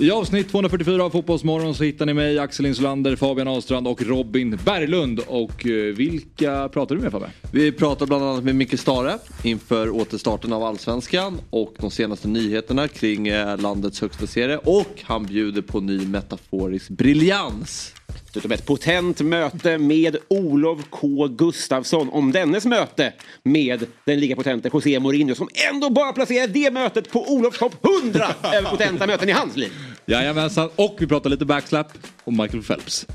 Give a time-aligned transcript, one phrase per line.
[0.00, 4.58] I avsnitt 244 av Fotbollsmorgon så hittar ni mig, Axel Insulander, Fabian Ahlstrand och Robin
[4.64, 5.20] Berglund.
[5.26, 7.30] Och eh, vilka pratar du med Fabbe?
[7.52, 12.88] Vi pratar bland annat med Micke Stare inför återstarten av Allsvenskan och de senaste nyheterna
[12.88, 14.56] kring eh, landets högsta serie.
[14.56, 17.94] Och han bjuder på ny metaforisk briljans.
[18.32, 23.12] Dessutom ett potent möte med Olof K Gustafsson om dennes möte
[23.42, 27.86] med den lika potente José Mourinho som ändå bara placerar det mötet på Olofs topp
[28.02, 29.72] 100 över potenta möten i hans liv.
[30.10, 31.86] Jajamensan, och vi pratar lite backslap
[32.24, 33.06] och Michael Phelps.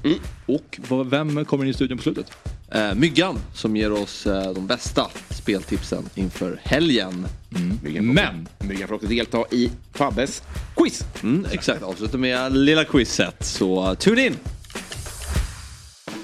[0.45, 2.31] Och vad- vem kommer in i studion på slutet?
[2.71, 7.25] Eh, Myggan som ger oss eh, de bästa speltipsen inför helgen.
[8.01, 10.43] Men Myggan får också delta i Fabbes
[10.75, 11.03] quiz.
[11.23, 13.45] Mm, exakt, avslutar med lilla quizet.
[13.45, 14.35] Så uh, tune in!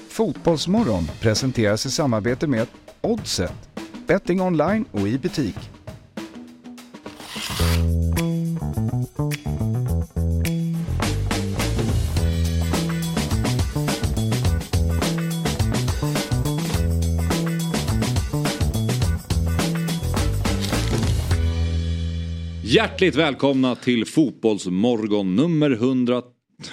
[0.08, 2.66] Fotbollsmorgon presenteras i samarbete med
[3.00, 3.52] Oddset,
[4.06, 5.56] betting online och i butik.
[22.74, 26.22] Hjärtligt välkomna till Fotbollsmorgon nummer 100...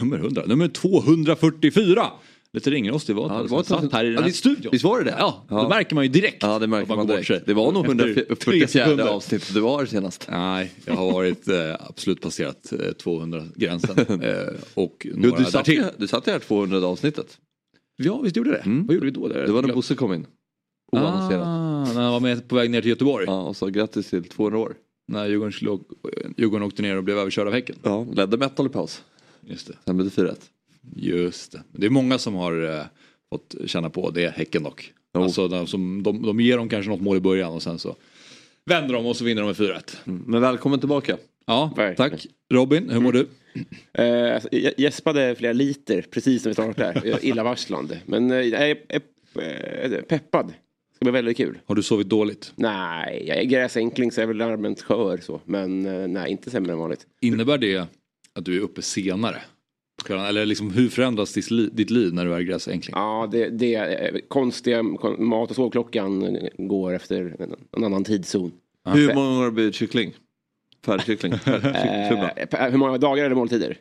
[0.01, 0.43] Nummer 100?
[0.45, 2.05] Nummer 244!
[2.53, 4.69] Lite ringrostig var Ja, det var satt här i den Ja, här visst- studion.
[4.71, 5.15] visst var det det?
[5.19, 5.61] Ja, Ja.
[5.63, 6.37] det märker man ju direkt.
[6.43, 7.45] Ja, det märker man direkt.
[7.45, 9.07] Det var nog Efter tre 144 sekunder.
[9.07, 10.27] avsnittet du var senast.
[10.31, 13.97] Nej, jag har varit eh, absolut passerat eh, 200-gränsen.
[14.23, 15.83] Eh, och några Du, du, satt, därtill.
[15.97, 17.37] du satt ju här 200 avsnittet.
[17.97, 18.61] Ja, visst gjorde det.
[18.65, 19.27] Vad gjorde vi då?
[19.27, 19.45] Där?
[19.45, 20.25] Det var när Bosse kom in.
[20.91, 21.47] Oannonserat.
[21.47, 23.25] Ah, när han var med på väg ner till Göteborg.
[23.27, 24.73] Ja, och sa grattis till 200 år.
[25.09, 25.77] När Djurgården, skulle,
[26.37, 27.75] Djurgården åkte ner och blev överkörd av Häcken.
[27.83, 29.03] Ja, ledde med 1-0 i paus.
[29.41, 29.73] Just det.
[29.85, 30.35] Sen blev det 4-1.
[30.95, 31.63] Just det.
[31.71, 32.83] Det är många som har eh,
[33.29, 34.93] fått känna på det, Häcken dock.
[35.13, 35.23] Jo.
[35.23, 37.95] Alltså, de, som, de, de ger dem kanske något mål i början och sen så
[38.65, 39.95] vänder de och så vinner de med 4-1.
[40.07, 41.17] Mm, Men välkommen tillbaka.
[41.45, 42.11] Ja, Verkligen.
[42.11, 42.27] tack.
[42.53, 43.27] Robin, hur mår du?
[43.93, 47.19] Eh, alltså, jag gäspade flera liter precis när vi startade.
[47.21, 47.99] Illavarslande.
[48.05, 49.01] Men eh, jag är, är,
[49.93, 50.53] är peppad.
[50.99, 51.59] Det ska bli väldigt kul.
[51.65, 52.53] Har du sovit dåligt?
[52.55, 55.41] Nej, jag är gräsänkling så jag är väl allmänt skör så.
[55.45, 57.07] Men eh, nej, inte sämre än vanligt.
[57.21, 57.87] Innebär det
[58.33, 59.41] att du är uppe senare?
[60.09, 62.93] Eller liksom, hur förändras ditt liv, ditt liv när du är gräsänkling?
[62.95, 67.35] Ja, det, det är eh, konstiga kon, mat och sovklockan går efter
[67.77, 68.51] en, annan tidszon.
[68.85, 70.13] Hur många gånger har det blivit kyckling?
[70.85, 71.33] Färdigkyckling?
[71.45, 73.77] Eh, hur många dagar det måltider?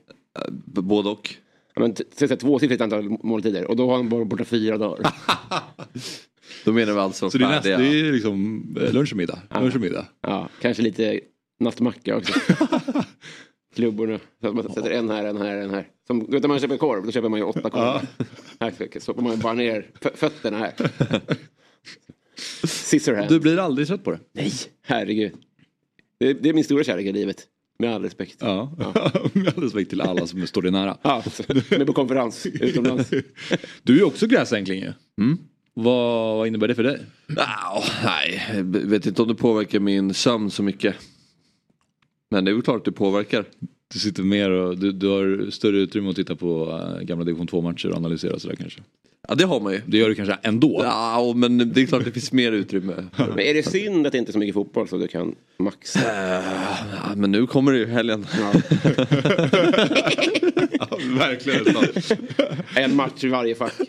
[0.62, 1.34] Både och.
[1.74, 1.94] Ja, men
[2.38, 5.12] tvåsiffrigt antal måltider och då har han bara borta fyra dagar.
[6.64, 7.78] Då menar vi alltså Så det är, näst, färdiga.
[7.90, 9.42] det är liksom eh, lunch och middag?
[9.60, 10.06] Lunch och middag.
[10.20, 11.20] Ja, kanske lite
[11.60, 12.32] nattmacka också.
[13.74, 14.18] Klubborna.
[14.40, 15.86] Så att man sätter en här, en här, en här.
[16.06, 18.02] Som, du vet när man köper korv, då köper man ju åtta korvar.
[18.60, 20.72] Här stoppar man ju bara ner fö- fötterna här.
[22.66, 23.28] Scissor hand.
[23.28, 24.20] Du blir aldrig trött på det?
[24.32, 25.32] Nej, herregud.
[26.20, 27.46] Det, det är min stora kärlek i livet.
[27.78, 28.36] Med all respekt.
[28.40, 28.72] Ja,
[29.32, 30.98] med all respekt till alla som står dig nära.
[31.02, 33.10] Ja, så, men på konferens utomlands.
[33.82, 34.92] Du är också gräsänkling ju.
[35.80, 37.06] Vad, vad innebär det för dig?
[37.36, 40.94] Ah, nej, jag vet inte om det påverkar min sömn så mycket.
[42.30, 43.44] Men det är väl klart att det påverkar.
[43.92, 47.46] Du sitter mer och du, du har större utrymme att titta på äh, gamla division
[47.46, 48.80] 2 matcher och analysera sådär kanske.
[49.30, 49.80] Ja det har man ju.
[49.86, 50.80] Det gör du kanske ändå.
[50.84, 53.04] Ja, men det är klart det finns mer utrymme.
[53.16, 56.00] Men är det synd att det inte är så mycket fotboll så du kan maxa?
[56.92, 58.26] Ja, men nu kommer det ju helgen.
[61.18, 61.66] verkligen.
[62.76, 63.80] En match i varje fack.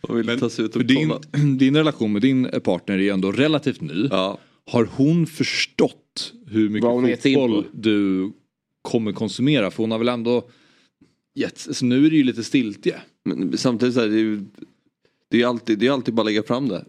[0.00, 1.12] Och din,
[1.58, 4.08] din relation med din partner är ju ändå relativt ny.
[4.10, 4.38] Ja.
[4.70, 8.32] Har hon förstått hur mycket fotboll du
[8.82, 9.70] kommer konsumera?
[9.70, 10.48] För hon har väl ändå
[11.34, 13.00] gett, så nu är det ju lite stiltje.
[13.26, 14.44] Men samtidigt så här, det är ju
[15.28, 16.84] det är alltid, det är alltid bara att lägga fram det.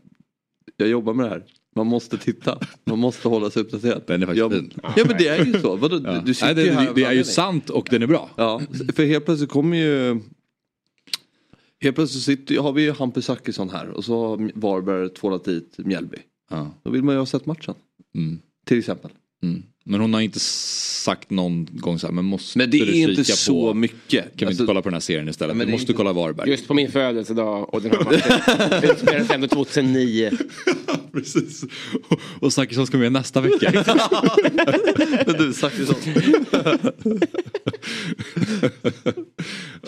[0.77, 1.43] Jag jobbar med det här.
[1.75, 2.59] Man måste titta.
[2.83, 4.03] Man måste hålla sig uppdaterad.
[4.07, 4.71] Den är faktiskt fin.
[4.95, 5.75] Ja men det är ju så.
[5.75, 6.21] Vadå, Ja.
[6.25, 8.29] du, sitter Nej, det, här det, det är ju sant och den är bra.
[8.35, 8.61] Ja,
[8.95, 10.19] för helt plötsligt kommer ju
[11.79, 15.77] Helt plötsligt sitter, har vi ju Hampus Zachrisson här och så har Varberg tvålat dit
[15.77, 16.17] Mjällby.
[16.49, 16.71] Ja.
[16.83, 17.75] Då vill man ju ha sett matchen.
[18.15, 18.39] Mm.
[18.65, 19.11] Till exempel.
[19.43, 19.63] Mm.
[19.89, 23.09] Men hon har inte sagt någon gång så här, men måste Men det du är
[23.09, 24.23] inte så på, mycket.
[24.23, 25.55] Kan vi Alltså, inte kolla på den här serien istället?
[25.57, 26.49] men det är måste inte- kolla Varberg.
[26.49, 27.99] Just på min födelsedag och den här
[28.79, 30.31] matchen utspelades ändå 2009.
[31.13, 31.63] Precis.
[32.09, 33.83] Och, och Zachrisson ska med nästa vecka.
[35.25, 35.95] Men du Zachrisson.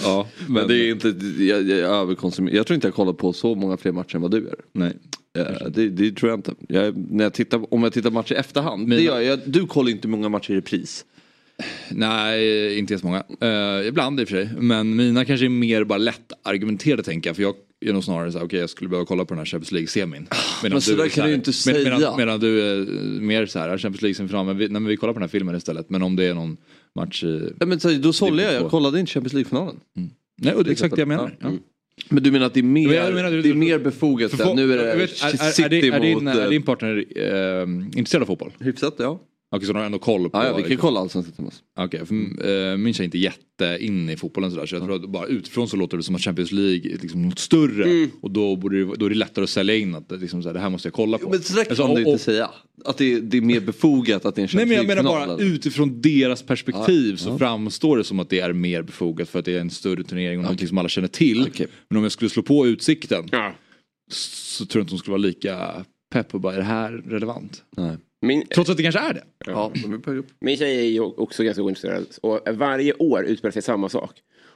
[0.04, 1.07] ja, Men det är inte,
[1.40, 2.56] jag, jag, jag, överkonsumerar.
[2.56, 4.56] jag tror inte jag kollar på så många fler matcher än vad du gör.
[4.74, 4.94] Nej.
[5.38, 6.54] Eh, det, det tror jag inte.
[6.68, 8.84] Jag, när jag tittar, om jag tittar matcher i efterhand.
[8.88, 11.06] Mina- Det gör jag, du kollar inte många matcher i repris.
[11.92, 13.24] Nej, inte jättemånga.
[13.44, 14.50] Uh, ibland i och för sig.
[14.60, 17.36] Men mina kanske är mer bara lätt argumenterade tänker jag.
[17.36, 17.56] För jag
[17.86, 20.28] är nog snarare så här, okej jag skulle behöva kolla på den här Champions League-semin.
[20.64, 22.18] Medan men så där är kan du inte men- Medan, säga.
[22.18, 22.86] medan du är
[23.22, 25.56] mer så här, Champions League-semifinal, men vi, nej, men vi kollar på den här filmen
[25.56, 25.90] istället.
[25.90, 26.58] Men om det är någon
[26.96, 27.54] match i...
[27.60, 29.76] Ja, men så, då sålde jag, jag kollade inte Champions League-finalen.
[30.42, 31.38] Nej, och det är exakt det jag menar.
[31.42, 31.50] Ja.
[31.52, 31.58] Ja.
[32.10, 34.54] Men du menar att det är mer, jag menar, du- det är mer befogat För
[34.56, 36.36] nu är jag det vet, är, är, City är, din, är, din, mot...
[36.36, 37.62] är eh, din partner eh,
[38.00, 38.51] intresserad av fotboll?
[38.60, 39.19] Hyfsat ja.
[39.51, 40.38] Okej, så de har ändå koll på...
[40.38, 41.63] Ja, ja vi kan liksom- kolla allsvenskan tillsammans.
[41.80, 44.96] Okej, för, eh, min tjej är inte jätte in i fotbollen sådär så jag tror
[45.04, 48.10] att bara utifrån så låter det som att Champions League är liksom något större Mm.
[48.22, 50.50] och då, borde det, då är det lättare att sälja in att det, liksom, så
[50.50, 51.30] här, det här måste jag kolla på.
[51.30, 52.50] Men så där kan Alltså, du och- inte säga.
[52.86, 54.88] Att det är, det är mer befogat att det är en Nej Champions men jag
[54.88, 55.28] menar League-final.
[55.38, 55.54] bara eller?
[55.56, 59.56] utifrån deras perspektiv så framstår det som att det är mer befogat för att det
[59.56, 61.48] är en större turnering och någonting som alla känner till.
[61.48, 61.68] Okej.
[61.90, 63.54] Men om jag skulle slå på Utsikten Ja.
[64.12, 67.63] så tror jag inte de skulle vara lika pepp och bara är det här relevant?
[67.78, 67.98] Nej.
[68.21, 69.24] Min, Trots att det kanske är det.
[69.45, 69.71] Ja,
[70.06, 70.27] upp.
[70.39, 72.06] min tjej är ju också ganska ointresserad.
[72.21, 74.12] Och varje år utspelar sig samma sak.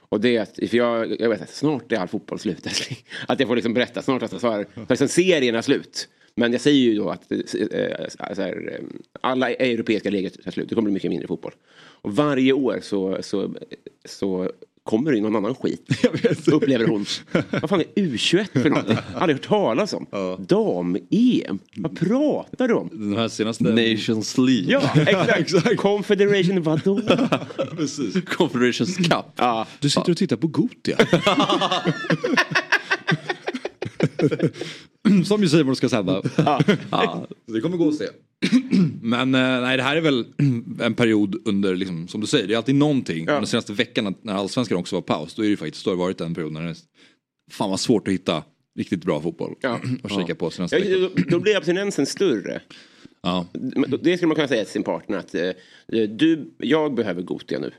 [0.08, 2.98] Och det är att, för jag, jag vet att snart är all fotboll slut älskling.
[3.28, 6.08] Att jag får liksom berätta, snart är så här, för liksom serierna slut.
[6.36, 7.38] Men jag säger ju då att eh,
[8.34, 8.86] så här, eh,
[9.20, 10.68] alla europeiska ligor tar slut.
[10.68, 11.52] Det kommer bli mycket mindre fotboll.
[11.76, 13.54] Och varje år så, så,
[14.04, 14.50] så
[14.84, 15.88] kommer det ju någon annan skit.
[16.46, 17.06] Upplever hon.
[17.50, 18.96] Vad fan är U21 för någonting?
[19.14, 20.06] Aldrig hört talas om.
[20.38, 21.58] Dam-EM.
[21.76, 22.88] Vad pratar du om?
[22.92, 23.64] Den här senaste...
[23.64, 24.64] Nations League.
[24.66, 24.90] Ja,
[25.36, 25.76] exakt.
[25.76, 27.00] Confederation vadå?
[27.76, 28.24] Precis.
[28.24, 29.26] Confederations Cup.
[29.36, 29.66] Ja.
[29.80, 30.96] Du sitter och tittar på Gotia.
[35.26, 36.22] Som ju Simon ska sända.
[36.36, 36.60] Ja.
[37.46, 38.04] Så det kommer gå att se.
[39.02, 40.26] Men eh, nej, det här är väl
[40.80, 43.24] en period under, liksom, som du säger, det är alltid någonting.
[43.24, 43.32] Ja.
[43.32, 46.00] Den senaste veckan när allsvenskan också var paus, då är det faktiskt, då har det
[46.00, 46.76] varit en period när det är
[47.50, 48.42] fan vad svårt att hitta
[48.78, 49.54] riktigt bra fotboll.
[49.60, 49.80] Ja.
[50.02, 52.60] och kika på senaste Ja, då, då blir abstinensen större.
[53.22, 53.46] Ja.
[54.02, 55.50] Det skulle man kunna säga till sin partner att eh,
[56.08, 57.72] du, jag behöver Gotia nu.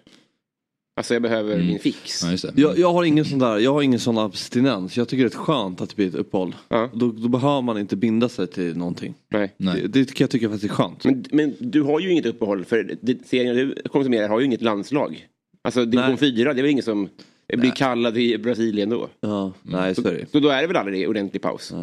[0.98, 2.24] Alltså jag behöver min fix.
[2.24, 2.62] ja, just det.
[2.62, 4.98] Jag, jag har ingen sån där, jag har ingen sån abstinens.
[4.98, 6.56] Jag tycker det är skönt att det blir ett uppehåll.
[6.68, 6.90] Ja.
[6.94, 9.14] Då, då behöver man inte binda sig till någonting.
[9.32, 9.54] Nej.
[9.58, 9.82] Nej.
[9.82, 11.06] Det, det kan jag tycka faktiskt är skönt.
[11.06, 14.62] Men, men du har ju inget uppehåll för det, serien du konsumerar har ju inget
[14.62, 15.28] landslag.
[15.62, 16.18] Alltså division Nej.
[16.18, 17.10] 4, det är väl ingen som
[17.54, 19.10] blir kallad i Brasilien då?
[19.20, 20.32] Ja, nej så är det.
[20.32, 21.74] Så då är det väl aldrig ordentlig paus?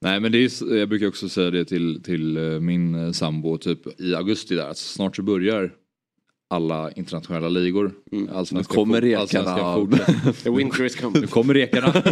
[0.00, 3.58] Nej men det är, jag brukar också säga det till, till eh, min eh, sambo
[3.58, 4.70] typ i augusti där.
[4.70, 5.72] Att snart så börjar
[6.50, 7.92] alla internationella ligor.
[8.32, 9.52] Allsvenska Nu kommer rekarna.
[10.42, 11.20] The winter is coming.
[11.20, 11.92] Nu kommer rekarna.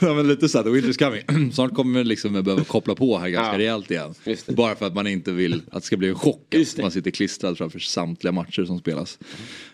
[0.00, 0.98] ja, men lite så här, the winter's
[1.28, 1.52] coming.
[1.52, 3.58] Snart kommer vi liksom behöva koppla på här ganska Ja.
[3.58, 4.14] rejält igen.
[4.48, 6.54] Bara för att man inte vill att det ska bli en chock.
[6.54, 9.18] Att man sitter klistrad framför samtliga matcher som spelas.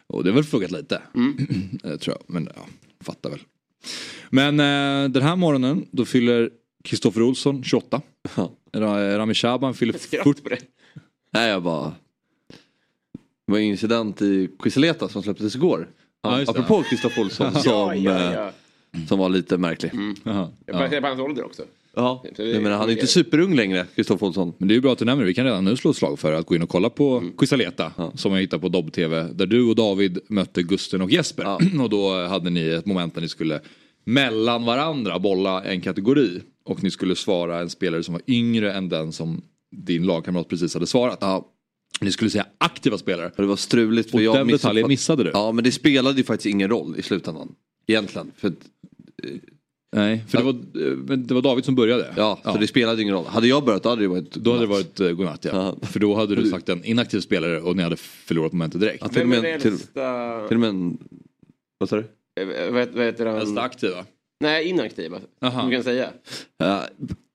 [0.07, 1.03] Och det har väl funkat lite.
[1.15, 1.37] Mm.
[1.85, 2.35] Eh, tror jag.
[2.35, 2.67] Men ja,
[3.05, 3.41] fattar väl.
[4.31, 6.51] Men eh, den här morgonen då fyller
[6.85, 8.01] Kristoffer Olsson 28.
[8.37, 8.53] Ja.
[8.73, 10.43] Ra- Rami Shaban fyller Skratt 40.
[10.43, 10.59] på det.
[11.33, 11.93] Nej jag bara.
[13.47, 15.89] Det var en incident i Quisleta som släpptes igår.
[16.23, 16.43] Ja.
[16.43, 18.51] Apropå Kristoffer Olsson som, Ja, ja, eh, ja.
[19.09, 19.93] som var lite märklig.
[20.25, 20.79] Jaha, Jag ja.
[20.79, 21.63] baserar på hans ålder också.
[21.95, 24.53] Ja, jag menar, han är inte superung längre, Kristoffer Olsson.
[24.59, 25.29] Men det är ju bra att du nämner det.
[25.29, 27.33] Vi kan redan nu slå ett slag för att gå in och kolla på Mm.
[27.37, 29.23] Quisaleta som jag hittade på Dobb-TV.
[29.33, 31.43] Där du och David mötte Gusten och Jesper.
[31.43, 31.61] Ja.
[31.83, 33.61] Och då hade ni ett moment där ni skulle
[34.05, 36.41] mellan varandra bolla en kategori.
[36.65, 39.43] Och ni skulle svara en spelare som var yngre än den som
[39.77, 41.19] din lagkamrat precis hade svarat.
[41.21, 41.49] Ja,
[42.01, 43.33] Ni skulle säga aktiva spelare.
[43.37, 44.11] det var struligt.
[44.11, 45.31] För Och jag den detaljen missuppfatt- missade du.
[45.35, 47.55] Ja, men det spelade ju faktiskt ingen roll i slutändan.
[47.87, 48.31] Egentligen.
[48.37, 48.55] För, att-
[49.97, 52.15] Nej, för det var, eh, det var David som började.
[52.17, 53.25] ja, så det spelade ingen roll.
[53.27, 54.31] Hade jag börjat då hade det varit...
[54.35, 55.51] Då hade det varit uh, godnatt ja.
[55.81, 55.87] Ja.
[55.87, 58.99] För då hade du sagt en inaktiv spelare och ni hade förlorat momentet direkt.
[59.01, 60.49] Ja, till, och Vem är till, äldsta...
[60.49, 60.99] till och med en...
[61.79, 62.05] Vad sa du?
[62.41, 63.37] Eh, Vad vad heter han?
[63.39, 64.05] Äldsta aktiva.
[64.41, 65.21] Nej, inaktiva.
[65.41, 65.65] Aha.
[65.67, 66.11] Du kan säga.
[66.59, 66.85] Ja,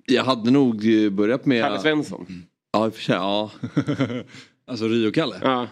[0.05, 1.63] jag hade nog eh, börjat med...
[1.63, 2.25] Kalle Svensson.
[2.73, 3.15] Ja, i och för sig.
[3.15, 3.51] Ja.
[4.69, 5.35] Alltså Rio-Kalle.
[5.43, 5.67] Ja.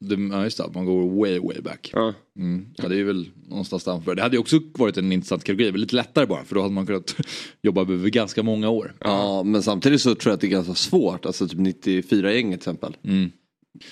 [0.00, 1.90] Det, ja just det, man går way way back.
[1.92, 2.14] ja.
[2.38, 2.66] Mm.
[2.76, 4.14] Ja det är väl någonstans där.
[4.14, 6.74] Det hade ju också varit en intressant kategori, men lite lättare bara för då hade
[6.74, 7.16] man kunnat
[7.62, 8.94] jobba över ganska många år.
[9.00, 11.26] ja, men samtidigt så tror jag att det är ganska svårt.
[11.26, 12.96] Alltså typ 94-gänget till exempel.
[13.04, 13.30] Mm.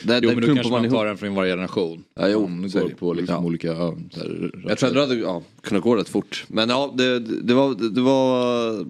[0.02, 2.04] Där, Jo där men då kanske man, tar en från varje generation.
[2.14, 3.44] Ja, jo, man går på liksom Ja.
[3.44, 3.68] olika...
[3.68, 6.44] Ja, här, Jag tror att det ja, kunnat gå rätt fort.
[6.48, 8.86] Men ja, det, det, var, det var...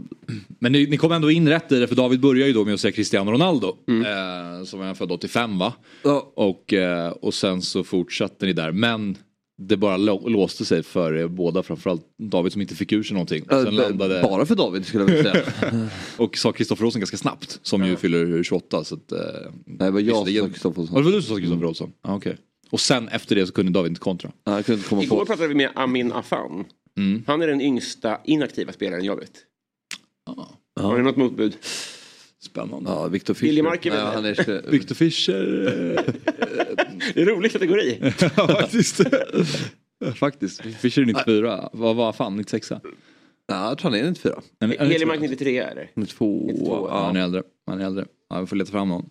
[0.58, 2.74] Men ni, ni kom ändå in rätt i det för David börjar ju då med
[2.74, 3.76] att säga Cristiano Ronaldo.
[3.88, 5.72] Eh, som är född 85 va?
[6.02, 8.72] Ja, Och, eh, och sen så fortsatte ni där.
[8.72, 9.16] Men
[9.62, 11.62] det bara lå- låste sig för er båda.
[11.62, 13.42] Framförallt David som inte fick ur sig någonting.
[13.42, 15.88] Och, sen äh, landade, Bara för David skulle jag vilja säga.
[16.16, 17.58] och sa Kristoffer Olsson ganska snabbt.
[17.62, 18.84] Som ju fyller 28.
[18.84, 19.18] Så att, eh,
[19.66, 21.04] Nej, det var jag som sa Kristoffer Ja, det Olsson.
[21.04, 21.92] var du som sa Kristoffer Olsson?
[22.02, 22.36] Ah, okej.
[22.70, 24.32] Och sen efter det så kunde David inte kontra.
[24.44, 25.26] Ja, Jag kunde inte komma Igår på.
[25.26, 26.64] pratade vi med Amin Afan.
[26.98, 27.22] Mm.
[27.26, 29.32] Han är den yngsta inaktiva spelaren jag vet.
[30.26, 31.56] Ah, Har du något motbud?
[32.50, 32.90] Spännande.
[32.90, 33.46] Ja, Victor Fischer.
[33.48, 35.66] Liljemark är väl Nej, är, Victor Fischer.
[35.66, 36.14] eh,
[37.14, 37.98] Det är en rolig kategori.
[38.36, 39.00] ja, faktiskt.
[40.14, 40.60] Faktiskt.
[40.80, 41.68] Fischer är 94.
[41.72, 42.70] Vad var fan 96?
[43.46, 44.42] Ja, jag tror han är 94.
[44.60, 45.88] En- en- Helemark 93 är det.
[45.94, 46.44] 92.
[46.52, 47.42] 92, Ja, han är äldre.
[47.66, 48.04] Han är äldre.
[48.30, 49.08] Ja, vi får leta fram någon.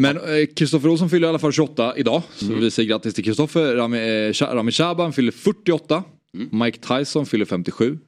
[0.00, 2.22] Men eh, Kristoffer Olsson fyller i alla fall 28 idag.
[2.34, 3.74] Så vi säger grattis till Kristoffer.
[3.76, 6.04] Rami, eh, Sha- Rami Shaban fyller 48.
[6.50, 7.98] Mike Tyson fyller 57.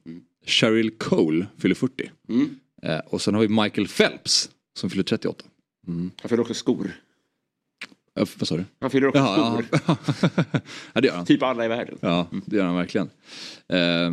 [0.45, 2.03] Cheryl Cole fyller 40.
[2.03, 2.35] Eh,
[3.05, 5.45] och sen har vi Michael Phelps som fyller 38.
[5.87, 6.91] Han fyller också skor.
[8.13, 8.65] Ja, vad sa du?
[8.81, 9.65] Han fyller också Jaha, skor.
[10.93, 11.01] ja.
[11.01, 11.25] det gör han.
[11.25, 11.97] Typ alla i världen.
[12.01, 13.09] Ja, det gör han verkligen.
[13.67, 14.11] Eh,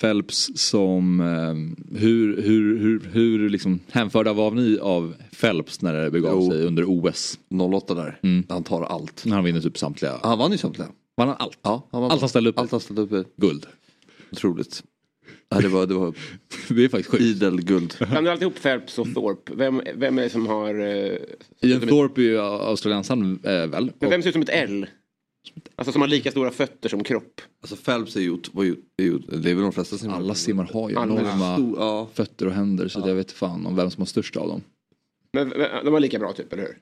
[0.00, 6.10] Phelps som, eh, hur, hur, hur, hur liksom hänförda var ni av Phelps när det
[6.10, 6.50] begav Jo.
[6.50, 7.38] sig under OS?
[7.50, 8.44] 08 där.
[8.48, 9.24] Han tar allt.
[9.24, 10.20] När han vinner typ samtliga.
[10.22, 10.88] Han vann ju samtliga.
[11.16, 11.58] Vann han allt?
[11.62, 12.58] Ja, han vann Allt han ställde upp?
[12.58, 13.24] Allt han ställde upp i.
[13.36, 13.66] Guld.
[14.32, 14.82] Otroligt.
[15.48, 16.14] Ja, det, var, det var
[16.68, 17.22] Det är faktiskt sjukt.
[17.22, 17.94] idel guld.
[17.98, 19.52] Blandar du alltid ihop Phelps och Thorpe?
[19.54, 20.74] Vem, vem är det som har...
[20.80, 21.16] eh,
[21.60, 23.92] Ian Thorpe är ju australiensaren eh, väl?
[23.98, 24.86] Men vem ser ut som ett L?
[25.76, 27.40] Alltså som har lika stora fötter som kropp.
[27.62, 30.34] Alltså Phelps är ju, var ju, är ju det är väl de flesta som Alla
[30.34, 31.20] simmar har ju Alla.
[31.20, 32.08] enorma Stor- ja.
[32.14, 34.62] fötter och händer så jag vet fan om vem som har störst av dem.
[35.32, 36.78] Men men de var lika bra typ, eller hur?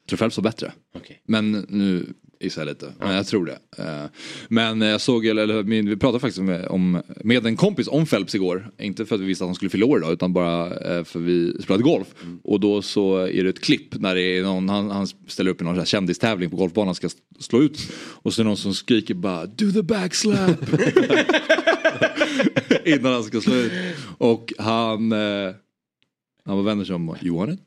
[0.00, 0.72] Jag tror Phelps var bättre.
[0.94, 1.22] Okej.
[1.26, 2.06] Men nu
[2.42, 2.92] gissar jag lite.
[2.98, 3.58] Men jag tror det.
[3.78, 4.04] Eh,
[4.48, 8.34] Men jag såg, eller, min- vi pratade faktiskt med, om, med en kompis om Phelps
[8.34, 8.70] igår.
[8.78, 11.20] Inte för att vi visste att han skulle fylla år idag utan bara eh, för
[11.20, 12.06] vi spelade golf.
[12.44, 15.60] Och då så är det ett klipp när det är någon, han, han ställer upp
[15.60, 17.08] i någon kändistävling på golfbanan ska
[17.40, 17.92] slå ut.
[17.96, 20.50] Och så är det någon som skriker bara do the backslap.
[22.84, 23.72] Innan han ska slå ut.
[24.18, 25.50] Och han, eh,
[26.44, 27.60] han var vänder sig om och you want it?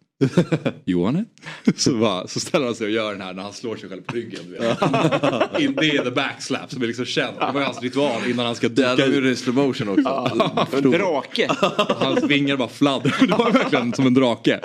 [0.85, 1.27] You want
[1.65, 1.79] it?
[1.79, 4.01] Så, bara, så ställer han sig och gör den här när han slår sig själv
[4.01, 4.39] på ryggen.
[4.49, 4.55] Du.
[5.63, 7.35] In, det är the backslap som är liksom känd.
[7.39, 9.15] Det var ju hans ritual innan han ska dyka de ut.
[9.15, 10.77] gjort i slow motion också.
[10.77, 11.47] En drake.
[11.99, 13.15] Hans vingar bara fladdrar.
[13.27, 14.59] Det var verkligen som en drake.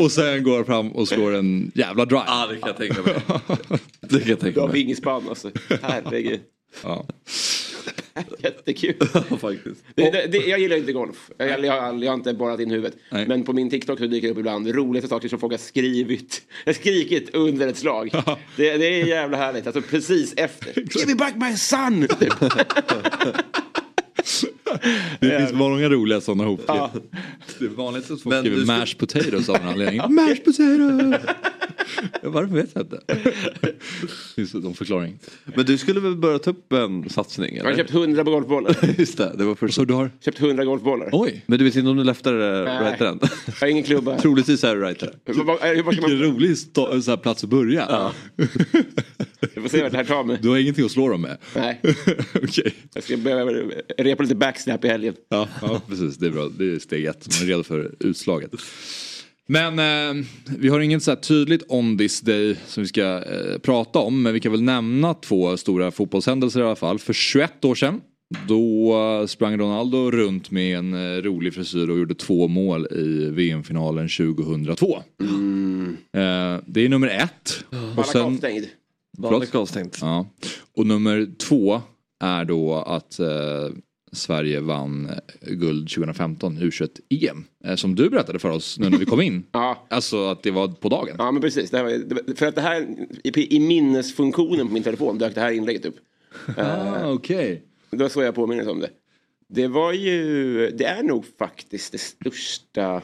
[0.00, 2.22] Och sen går han fram och slår en jävla drive.
[2.26, 3.14] Ja det kan jag tänka mig.
[4.00, 4.84] Det kan jag Du tänka har mig.
[4.84, 5.50] vingspann alltså.
[5.82, 6.40] Herregud.
[6.82, 7.06] Ja.
[8.38, 8.94] Jättekul.
[9.30, 9.84] Ja, faktiskt.
[9.94, 11.30] Det, det, det, jag gillar inte golf.
[11.38, 12.96] Jag, jag, jag, har- jag har inte borrat in huvudet.
[13.10, 13.28] Nej.
[13.28, 16.42] Men på min TikTok så dyker det upp ibland roliga saker som folk har skrivit.
[16.74, 18.10] Skrikit under ett slag.
[18.56, 19.66] Det, det är jävla härligt.
[19.66, 20.74] Alltså precis efter.
[20.98, 22.06] Give me back my son!
[25.20, 26.60] Det finns många roliga sådana hop.
[26.66, 26.90] Ja.
[27.58, 30.02] Det är vanligt att folk Men skriver du mashed potatoes av en anledning.
[30.14, 31.20] mashed potatoes!
[32.22, 33.00] Ja, Varför vet jag inte.
[33.06, 33.72] Det
[34.36, 35.18] finns någon förklaring.
[35.56, 37.78] Men du skulle väl börja ta upp en satsning Jag har eller?
[37.82, 38.76] köpt 100 golfbollar.
[38.98, 39.74] Just det, det var först.
[39.74, 40.10] Så du har?
[40.24, 41.08] Köpt 100 golfbollar.
[41.12, 41.44] Oj!
[41.46, 42.32] Men du vet inte om du leftar
[42.64, 42.84] Nej.
[42.84, 43.18] right den?
[43.46, 44.18] Jag har ingen klubba.
[44.20, 45.14] Troligtvis är du right där.
[45.24, 48.12] Hur, vad- hur, var ska Vilken man, rolig så här plats att börja.
[49.54, 50.38] vi får se vart det här tar mig.
[50.42, 51.38] Du har ingenting att slå dem med?
[51.56, 51.80] Nej,
[52.42, 52.74] Okej.
[52.94, 53.50] jag ska behöva
[53.98, 55.14] repa lite backsnap i helgen.
[55.28, 56.16] Ja, ja, precis.
[56.16, 56.48] Det är bra.
[56.58, 57.26] Det är steg ett.
[57.40, 58.50] Man är redo för utslaget.
[59.50, 60.24] Men eh,
[60.58, 64.22] vi har inget så här tydligt on this day som vi ska eh, prata om.
[64.22, 66.98] Men vi kan väl nämna två stora fotbollshändelser i alla fall.
[66.98, 68.00] För 21 år sedan.
[68.48, 73.30] Då eh, sprang Ronaldo runt med en eh, rolig frisyr och gjorde två mål i
[73.30, 74.96] VM-finalen 2002.
[74.96, 75.02] Eh,
[76.66, 77.64] det är nummer ett.
[77.96, 78.66] Och sen, avstängd.
[79.18, 79.98] Vanligt avstängt.
[80.00, 80.26] Ja.
[80.76, 81.82] Och nummer två
[82.24, 83.28] är då att eh,
[84.12, 87.44] Sverige vann eh, guld 2015 U21-EM.
[87.64, 89.44] Eh, som du berättade för oss nu när vi kom in.
[89.52, 89.86] Ja.
[89.90, 91.16] Alltså att det var på dagen.
[91.18, 91.70] Ja men precis.
[91.70, 92.86] Det här var, för att det här
[93.24, 95.96] i, i minnesfunktionen på min telefon dök det här inlägget upp.
[96.56, 97.62] Ah, Okej.
[97.90, 98.90] Det var så jag påminner om det.
[99.48, 103.02] Det var ju, det är nog faktiskt det största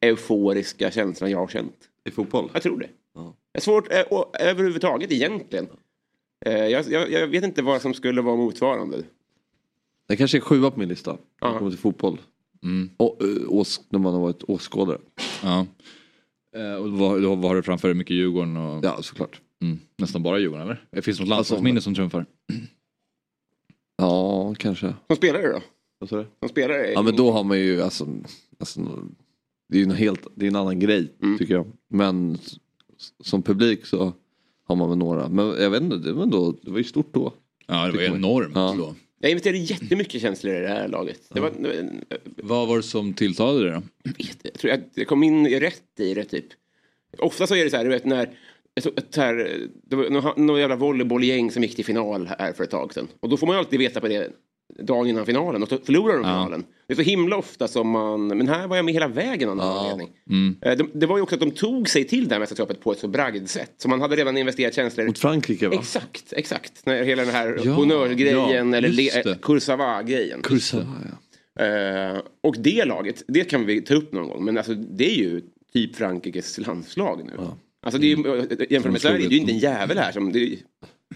[0.00, 1.76] euforiska känslan jag har känt.
[2.04, 2.50] I fotboll?
[2.52, 2.88] Jag tror det.
[3.52, 5.66] Det är svårt eh, och, överhuvudtaget egentligen.
[6.44, 9.02] Jag, jag, jag vet inte vad som skulle vara motsvarande.
[10.08, 11.16] Det kanske är sjua på min lista.
[11.42, 12.20] När det kommer till fotboll.
[12.96, 14.98] Och, eh, ås, när man har varit åskådare.
[15.42, 15.66] Ja.
[16.56, 19.40] Eh, och vad, då var det framför dig mycket Djurgården och Ja, såklart.
[19.62, 20.84] mm, nästan bara Djurgården eller?
[20.90, 22.26] Det finns något landslagsminne som trumfar.
[23.96, 24.94] Ja, kanske.
[25.06, 25.60] Som spelare då?
[25.98, 26.26] Vad sa du?
[26.40, 26.92] Som spelare?
[26.92, 28.08] Ja men då har man ju alltså,
[28.60, 28.80] alltså
[29.68, 31.66] det är ju en helt, det är en annan grej tycker jag.
[31.88, 32.38] Men
[33.20, 34.12] som publik så
[34.64, 35.28] har man väl några.
[35.28, 37.32] Men jag vet inte, det var, ändå, det var ju stort då.
[37.66, 38.74] Ja det var enormt Ja.
[38.78, 38.94] då.
[39.18, 41.20] Jag investerade jättemycket känslor i det här laget.
[41.28, 41.52] Det var,
[42.36, 43.82] Vad var det som tilltalade dig då?
[44.42, 46.46] jag tror jag, jag kom in rätt i det typ.
[47.18, 48.30] Ofta så är det så här, du vet när
[48.80, 52.70] så, så här, det var någon jävla volleybollgäng som gick till final här för ett
[52.70, 53.08] tag sedan.
[53.20, 54.30] Och då får man ju alltid veta på det
[54.82, 56.64] dagen innan finalen och så förlorar de finalen.
[56.86, 59.56] Det är så himla ofta som man, men här var jag med hela vägen av
[59.56, 60.08] någon anledning.
[60.62, 62.92] Eh, Det, det var ju också att de tog sig till det här mästerskapet på
[62.92, 63.72] ett så bragdsätt.
[63.78, 65.06] Så man hade redan investerat känslor.
[65.06, 65.74] Mot Frankrike va?
[65.74, 66.86] Exakt, exakt.
[66.86, 69.42] När hela den här Ja, honnörgrejen ja, eller det.
[69.42, 70.42] Kursava-grejen.
[70.42, 70.86] Kursa.
[71.54, 71.64] Ja.
[71.64, 74.44] Eh, och det laget, det kan vi ta upp någon gång.
[74.44, 75.40] Men alltså, det är ju
[75.72, 77.32] typ Frankrikes landslag nu.
[77.82, 80.32] Alltså det är ju, jämfört med Sverige, det är ju inte en jävel här som...
[80.32, 80.56] Det är,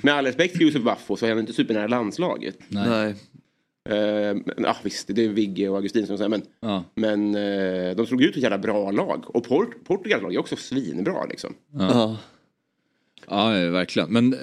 [0.02, 2.58] med all respekt för Josef Baffo så är han inte supernära landslaget.
[2.68, 3.14] Nej.
[3.88, 3.94] Eh,
[4.34, 6.84] men, ja, visst, det är Vigge och Augustin som säger men, Ja.
[6.94, 9.24] men eh, de slog ut ett jävla bra lag.
[9.36, 11.54] Och Port Portugals lag är också svinbra liksom.
[11.72, 12.16] Ja.
[13.28, 14.12] Ja, eh, verkligen.
[14.12, 14.38] Men eh,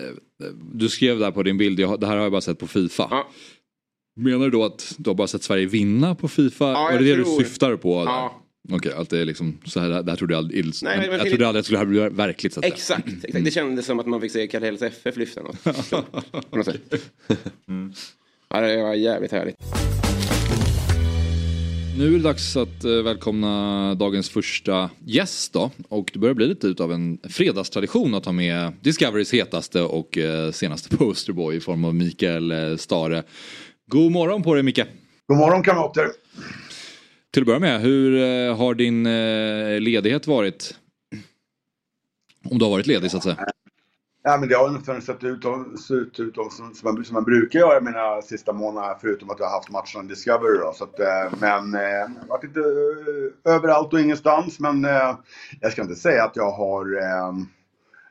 [0.74, 3.08] du skrev där på din bild, jag, det här har jag bara sett på Fifa.
[3.12, 3.28] Ja.
[4.16, 6.66] Menar du då att du har bara sett Sverige vinna på Fifa?
[6.72, 7.96] Ja, jag det det tror- du syftar på?
[8.06, 8.12] där?
[8.12, 8.42] Ja.
[8.72, 11.28] Okej, att det är liksom så här, det här trodde jag aldrig, Nej, men- jag
[11.30, 12.74] trodde aldrig att det skulle bli verkligt så att säga.
[12.74, 13.46] Exakt, exakt.
[13.46, 15.64] Det kändes som att man fick se Karells FF lyfta något.
[16.50, 16.94] På något sätt.
[18.50, 19.58] Ja, det var jävligt härligt.
[21.98, 25.72] Nu är det dags att eh, välkomna dagens första gäst då.
[25.90, 30.52] Och det börjar bli lite utav en fredagstradition att ha med Discoverys hetaste och eh,
[30.52, 33.24] senaste posterboy i form av Mikael eh, Stare.
[33.88, 34.84] God morgon på dig Micke!
[35.28, 36.08] God morgon kamrater.
[37.34, 39.04] Till att börja med, hur har din
[39.84, 40.76] ledighet varit?
[42.50, 43.38] Om du har varit ledig så att säga.
[44.28, 45.44] Ja, men det har ungefär sett ut,
[45.88, 49.46] sett ut som, som, man, som man brukar göra mina sista månader förutom att jag
[49.46, 50.58] har haft matcherna i Discovery.
[50.58, 54.60] Då, så att, eh, men eh, jag har varit lite eh, överallt och ingenstans.
[54.60, 54.84] Men
[55.62, 56.86] jag ska inte säga att jag har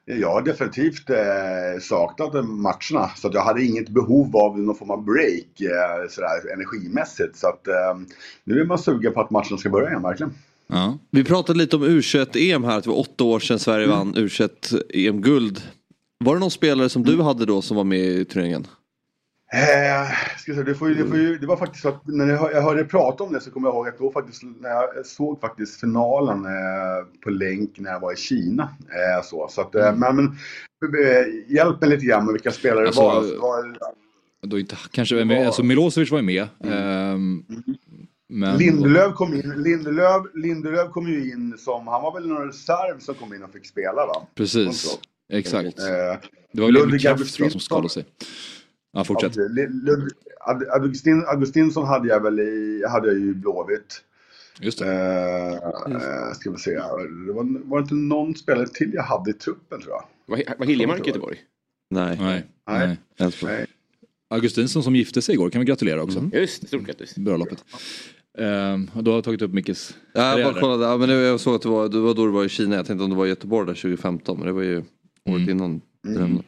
[0.04, 3.10] jag har definitivt eh, saknat matcherna.
[3.16, 7.36] Så att jag hade inget behov av någon form av break eh, sådär, energimässigt.
[7.36, 7.98] Så att eh,
[8.44, 10.34] nu är man sugen på att matchen ska börja igen, verkligen.
[10.66, 10.98] Ja.
[11.10, 15.62] Vi pratade lite om U21-EM här, att det var åtta år sedan Sverige vann U21-EM-guld.
[16.24, 18.66] Var det någon spelare som du hade då som var med i turneringen?
[19.52, 22.26] Eh, ska säga, det, får ju, det, får ju, det var faktiskt så att när
[22.26, 25.06] jag, jag hörde prata om det så kommer jag ihåg att då faktiskt, när jag
[25.06, 28.62] såg faktiskt finalen eh, på länk när jag var i Kina.
[28.62, 32.86] Eh, så, så att, eh, men, men eh, hjälp mig lite grann med vilka spelare
[32.86, 33.62] Alltså, det var.
[33.62, 33.94] Det var
[34.42, 36.48] Då inte, kanske, alltså Milosevic var ju med.
[36.64, 36.78] Mm.
[36.78, 37.44] ehm,
[38.28, 42.98] men, Lindelöf kom in, Lindelöf, Lindelöf kom ju in som, han var väl någon reserv
[42.98, 44.26] som kom in och fick spela va?
[44.34, 44.98] Precis,
[45.32, 45.78] exakt.
[45.78, 45.86] Eh,
[46.52, 48.04] Det var Ludvig Kraft tror jag som skadade sig.
[48.92, 49.36] Ja, fortsätt.
[50.74, 54.02] Augustin, Augustinsson hade jag väl i, hade jag ju i Blåvitt.
[54.60, 54.86] Just det.
[54.86, 56.70] Eh, eh, ska vi se.
[56.70, 60.04] Det var, var det inte någon spelare till jag hade i truppen tror jag?
[60.26, 61.38] Var, var Hiljemark i Göteborg?
[61.90, 62.16] Nej.
[62.20, 62.44] Nej.
[62.70, 62.98] Nej.
[63.42, 63.66] Nej.
[64.30, 66.30] Augustinsson som gifte sig igår kan vi gratulera också.
[66.32, 67.16] Just det, stort grattis.
[67.16, 67.64] Bröllopet.
[68.94, 71.62] Och då har tagit upp Mickes Ja, jag bara kollade, ja, men jag såg att
[71.62, 72.76] det var, det var då du var i Kina.
[72.76, 74.38] Jag tänkte om det var i Göteborg där 2015.
[74.38, 74.82] Men det var ju
[75.26, 75.80] året innan.
[76.06, 76.42] Mm.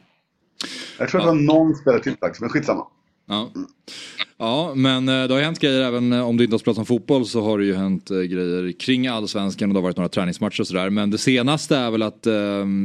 [0.99, 2.85] Jag tror att det var någon spelare till faktiskt, men skitsamma.
[3.29, 3.51] Ja.
[4.37, 6.85] ja, men eh, det har hänt grejer även eh, om du inte har spelat om
[6.85, 10.09] fotboll så har det ju hänt eh, grejer kring allsvenskan och det har varit några
[10.09, 10.89] träningsmatcher och sådär.
[10.89, 12.33] Men det senaste är väl att eh,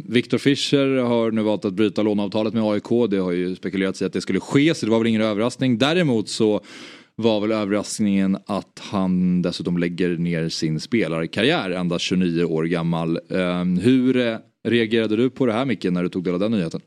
[0.04, 3.10] Viktor Fischer har nu valt att bryta låneavtalet med AIK.
[3.10, 5.78] Det har ju spekulerats i att det skulle ske så det var väl ingen överraskning.
[5.78, 6.60] Däremot så
[7.16, 13.18] var väl överraskningen att han dessutom lägger ner sin spelarkarriär endast 29 år gammal.
[13.30, 16.80] Eh, hur reagerade du på det här Micke när du tog del av den nyheten?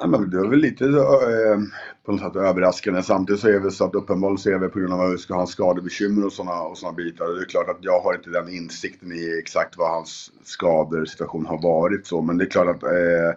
[0.00, 1.58] Ja, men det var väl lite eh,
[2.06, 3.02] på något sätt överraskande.
[3.02, 5.18] Samtidigt så är det så att uppenbarligen så är det på grund av att vi
[5.18, 7.24] ska ha skadebekymmer och sådana och såna bitar.
[7.24, 11.46] Och det är klart att jag har inte den insikten i exakt vad hans skadesituation
[11.46, 12.22] har varit så.
[12.22, 13.28] Men det är klart att eh,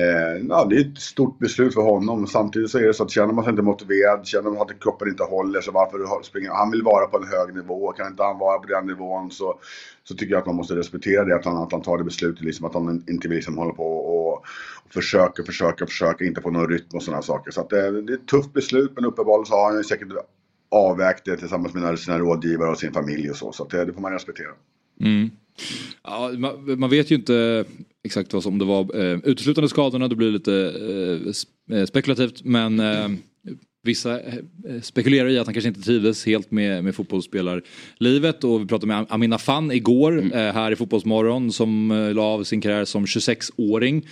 [0.00, 2.26] eh, ja, det är ett stort beslut för honom.
[2.26, 5.08] Samtidigt så är det så att känner man sig inte motiverad, känner man att kroppen
[5.08, 6.70] inte håller, så varför springer han?
[6.70, 7.92] vill vara på en hög nivå.
[7.92, 9.58] Kan inte han vara på den nivån så,
[10.04, 11.34] så tycker jag att man måste respektera det.
[11.34, 13.84] Att han, att han tar det beslutet, liksom, att han inte vill liksom hålla på
[13.84, 14.44] och, och
[14.94, 17.50] försöker, försöker, försöker, inte få någon rytm och sådana saker.
[17.50, 20.08] Så att det, det är ett tufft beslut, men uppenbarligen så har han ju säkert
[20.70, 23.52] avvägt det tillsammans med sina rådgivare och sin familj och så.
[23.52, 24.48] Så att det, det får man respektera.
[25.00, 25.30] Mm.
[26.02, 27.64] Ja, man, man vet ju inte
[28.04, 30.54] exakt vad som det var eh, uteslutande skadorna, det blir lite
[31.70, 33.08] eh, eh, spekulativt men eh,
[33.86, 34.34] vissa eh,
[34.82, 39.06] spekulerar i att han kanske inte trivdes helt med, med fotbollsspelarlivet och vi pratade med
[39.08, 44.06] Amina Fan igår eh, här i Fotbollsmorgon som eh, la av sin karriär som 26-åring.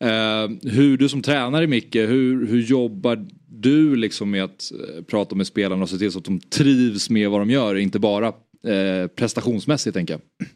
[0.00, 5.34] Eh, hur du som tränare Micke, hur, hur jobbar du liksom med att eh, prata
[5.34, 8.26] med spelarna och se till så att de trivs med vad de gör, inte bara
[8.66, 10.48] eh, prestationsmässigt tänker jag.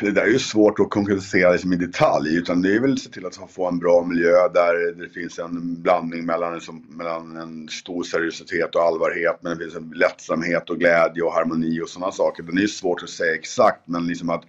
[0.00, 2.98] Det där är ju svårt att konkretisera liksom i detalj utan det är väl att
[2.98, 7.36] se till att få en bra miljö där det finns en blandning mellan, liksom, mellan
[7.36, 11.88] en stor seriositet och allvarhet men det finns en lättsamhet och glädje och harmoni och
[11.88, 12.42] sådana saker.
[12.42, 14.44] Det är ju svårt att säga exakt men liksom att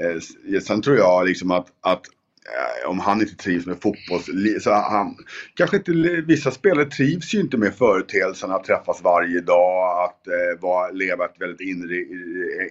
[0.00, 2.02] eh, sen tror jag liksom att, att
[2.48, 4.20] eh, om han inte trivs med fotboll,
[4.60, 5.16] så han,
[5.54, 5.92] kanske inte,
[6.26, 11.24] vissa spelare trivs ju inte med företeelsen att träffas varje dag, att eh, vara, leva
[11.24, 11.96] ett väldigt inre,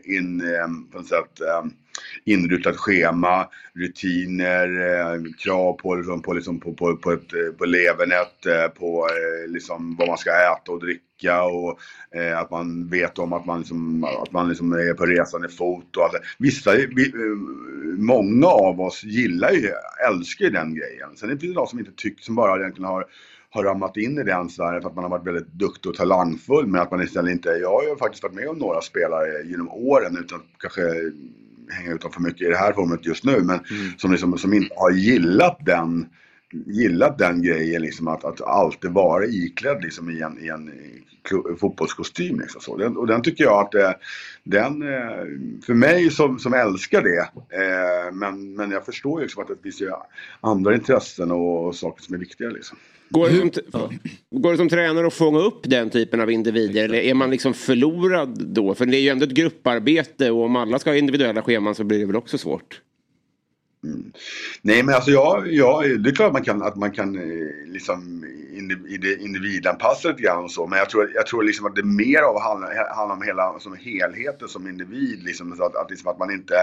[0.03, 1.65] in, eh, på något sätt, eh,
[2.25, 7.65] inrutat schema, rutiner, eh, krav på, liksom, på, liksom, på, på, på, ett, eh, på
[7.65, 11.79] levernet, eh, på eh, liksom, vad man ska äta och dricka och
[12.15, 15.97] eh, att man vet om att man, liksom, att man liksom är på resande fot
[15.97, 16.13] och allt.
[16.39, 17.37] Vissa, vi, eh,
[17.97, 19.71] många av oss gillar ju,
[20.09, 21.09] älskar ju den grejen.
[21.15, 23.05] Sen finns det de som inte tycker, som bara egentligen har
[23.49, 26.67] har ramlat in i den sådär för att man har varit väldigt duktig och talangfull
[26.67, 29.69] men att man istället inte, jag har ju faktiskt varit med om några spelare genom
[29.69, 30.81] åren utan kanske
[31.69, 33.91] hänga ut dem för mycket i det här forumet just nu men Mm.
[33.97, 36.05] som, liksom, som inte har gillat den
[36.53, 40.71] gillat den grejen liksom att, att alltid vara iklädd liksom i en, i en
[41.59, 42.77] fotbollskostym liksom så.
[42.77, 43.91] Den, och den tycker jag att eh,
[44.43, 45.25] den, eh,
[45.65, 47.19] för mig som, som älskar det,
[47.57, 49.91] eh, men, men jag förstår ju liksom att det finns ju
[50.41, 52.77] andra intressen och, och saker som är viktiga liksom.
[53.09, 53.61] Går det, som, t-
[54.31, 57.53] går det som tränare att fånga upp den typen av individer eller är man liksom
[57.53, 58.75] förlorad då?
[58.75, 61.83] För det är ju ändå ett grupparbete och om alla ska ha individuella scheman så
[61.83, 62.81] blir det väl också svårt.
[63.87, 64.11] Mm.
[64.61, 67.71] Nej men alltså jag, jag, det är klart att man kan, att man kan eh,
[67.71, 68.25] liksom
[69.19, 70.67] individanpassa lite grann och så.
[70.67, 73.75] Men jag tror, jag tror liksom att det mer av handlar, handlar om hela som
[73.75, 75.23] helheten som individ.
[75.23, 76.55] Liksom, så att, att, liksom att man inte,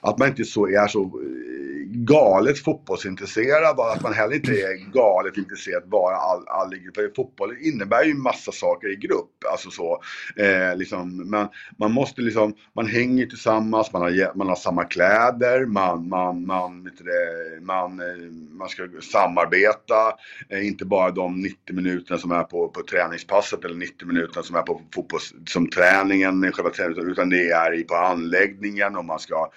[0.00, 4.92] att man inte så, är så eh, galet fotbollsintresserad och att man heller inte är
[4.92, 6.94] galet intresserad bara all, all i grupp.
[6.94, 9.44] För fotboll innebär ju massa saker i grupp.
[9.52, 10.02] Alltså så.
[10.36, 15.66] Eh, liksom, men man måste liksom, man hänger tillsammans, man har, man har samma kläder,
[15.66, 20.12] man, man, man, det, man, eh, man ska samarbeta.
[20.48, 24.56] Eh, inte bara de 90 minuterna som är på, på träningspasset eller 90 minuterna som
[24.56, 29.18] är på fotbolls, som träningen, själva träningen, utan det är i på anläggningen och man
[29.18, 29.50] ska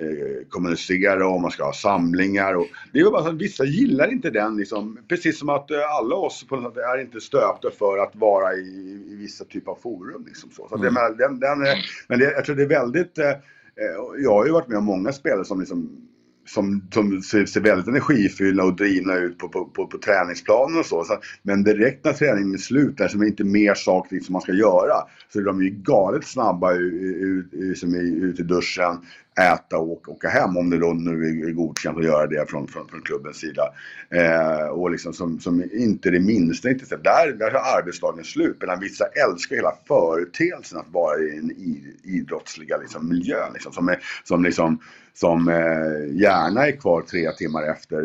[0.00, 2.54] eh, kommunicera och man ska ha samlingar.
[2.54, 5.96] Och, det är bara så att vissa gillar inte den liksom, precis som att eh,
[5.98, 9.70] alla oss på något sätt är inte stöpta för att vara i, i vissa typer
[9.70, 10.24] av forum.
[10.26, 10.68] Liksom så.
[10.68, 11.58] Så att det, men den, den,
[12.08, 13.36] men det, jag tror det är väldigt, eh, eh,
[14.18, 16.08] jag har ju varit med om många spelare som liksom
[16.46, 20.86] som, som ser, ser väldigt energifyllda och drivna ut på, på, på, på träningsplanen och
[20.86, 21.04] så.
[21.04, 21.18] så.
[21.42, 24.52] Men direkt när träningen är slut, där som är inte mer saker som man ska
[24.52, 24.94] göra,
[25.32, 28.98] så är de ju galet snabba ut, ut, ut, ut i duschen,
[29.40, 32.88] äta och åka hem om det då nu är godkänt att göra det från, från,
[32.88, 33.62] från klubbens sida.
[34.10, 37.02] Eh, och liksom som, som inte det minsta intresserade.
[37.02, 38.56] Där, där är arbetsdagen slut.
[38.60, 41.50] Medan vissa älskar hela företeelsen att vara i den
[42.04, 43.52] idrottsliga liksom, miljön.
[43.52, 44.78] Liksom, som, är, som, liksom,
[45.14, 48.02] som eh, gärna är kvar tre timmar efter,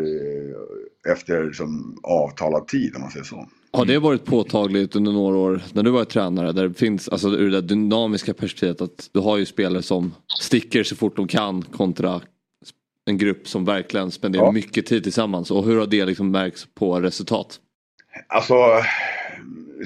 [1.12, 3.48] efter som avtalad tid om man säger så.
[3.72, 6.52] Har det varit påtagligt under några år när du varit tränare?
[6.52, 10.14] Där det finns alltså ur det där dynamiska perspektivet att du har ju spelare som
[10.40, 12.20] sticker så fort de kan kontra
[13.04, 14.52] en grupp som verkligen spenderar Ja.
[14.52, 15.50] mycket tid tillsammans.
[15.50, 17.60] Och hur har det liksom märkts på resultat?
[18.26, 18.54] Alltså,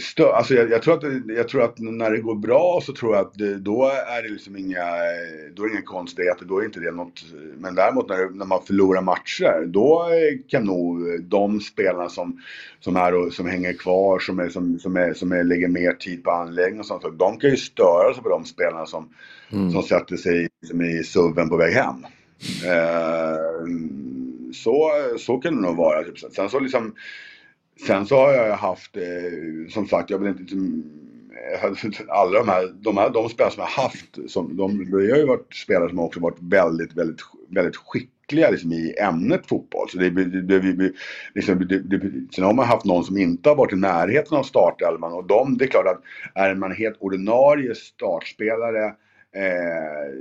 [0.00, 1.02] stö, alltså jag, jag, tror att,
[1.36, 4.28] jag tror att när det går bra så tror jag att det, då är det
[4.28, 4.84] liksom inga,
[5.54, 7.24] då är det inga konstigheter, då är inte det något.
[7.56, 10.08] Men däremot när, när man förlorar matcher, då
[10.48, 12.40] kan nog de spelarna som,
[12.80, 15.92] som, är och, som hänger kvar, som, är, som, som, är, som är, lägger mer
[15.92, 19.08] tid på anläggning och sånt, de kan ju störa sig på de spelarna som,
[19.72, 22.06] som sätter sig liksom i suven på väg hem.
[22.66, 23.66] Eh,
[24.52, 26.04] så, så kan det nog vara.
[26.04, 26.18] Typ.
[26.18, 26.94] Sen så liksom
[27.86, 29.02] Sen så har jag haft, eh,
[29.68, 30.84] som sagt, jag vill inte liksom,
[32.08, 35.26] alla de här, de här, de spelare som jag haft, som, de, det har ju
[35.26, 39.88] varit spelare som också varit väldigt, väldigt, väldigt skickliga liksom, i ämnet fotboll.
[39.88, 40.92] Så det, det, det, det,
[41.34, 42.00] liksom, det, det,
[42.34, 45.58] sen har man haft någon som inte har varit i närheten av startelvan och de,
[45.58, 46.02] det är klart att
[46.34, 48.84] är man helt ordinarie startspelare
[49.36, 50.14] eh,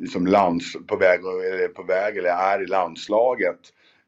[0.00, 3.58] liksom lands, på, väg, eller på väg eller är i landslaget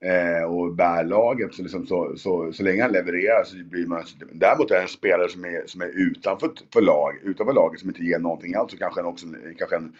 [0.05, 1.55] eh, och bärlaget.
[1.55, 4.05] Så, liksom, så, så, så länge han levererar så blir man...
[4.33, 7.89] Däremot är det en spelare som är, som är utanför för lag, utanför laget som
[7.89, 8.73] inte ger någonting alls.
[8.73, 9.27] Så kanske en, också,
[9.59, 9.93] kanske en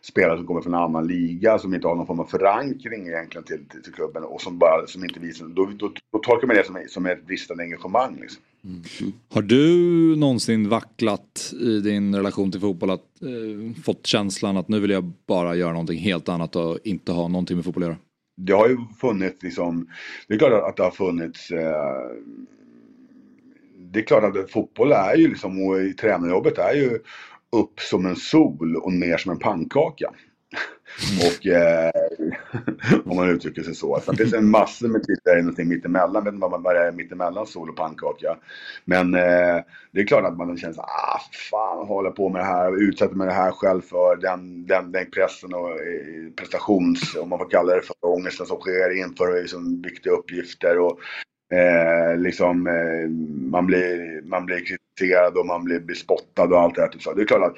[0.00, 3.44] spelare som kommer från en annan liga som inte har någon form av förankring egentligen
[3.44, 5.46] till, till, till klubben och som bara som inte visar...
[5.46, 8.18] Då, då, då tolkar man det som, som ett bristande engagemang.
[8.20, 8.42] Liksom.
[8.64, 9.12] Mm.
[9.28, 12.90] Har du någonsin vacklat i din relation till fotboll?
[12.90, 17.12] Att, eh, fått känslan att nu vill jag bara göra någonting helt annat och inte
[17.12, 17.98] ha någonting med fotboll att göra?
[18.36, 19.88] Det har ju funnits liksom,
[20.28, 22.10] det är klart att det har funnits eh,
[23.78, 26.98] det är klart att fotboll är ju liksom, och i tränarjobbet är ju
[27.52, 30.10] upp som en sol och ner som en pannkaka.
[31.26, 31.90] Och eh,
[33.04, 34.00] om man uttrycker sig så.
[34.04, 36.14] så det finns en massa med tittare någonting mittemellan.
[36.14, 38.36] Jag vet inte vad, det är mittemellan sol och pannkaka.
[38.84, 42.46] Men eh, det är klart att man känner så ah fan håller på med det
[42.46, 47.28] här Utsätter mig det här själv för den, den, den pressen och eh, prestations, om
[47.28, 50.78] man får kalla det för ångesten som sker inför liksom, viktiga uppgifter.
[50.78, 50.98] Och,
[51.52, 53.08] Eh, liksom, eh,
[53.50, 56.88] man, blir, man blir kritiserad och man blir bespottad och allt det där.
[56.88, 57.14] Typ så.
[57.14, 57.56] Det är klart att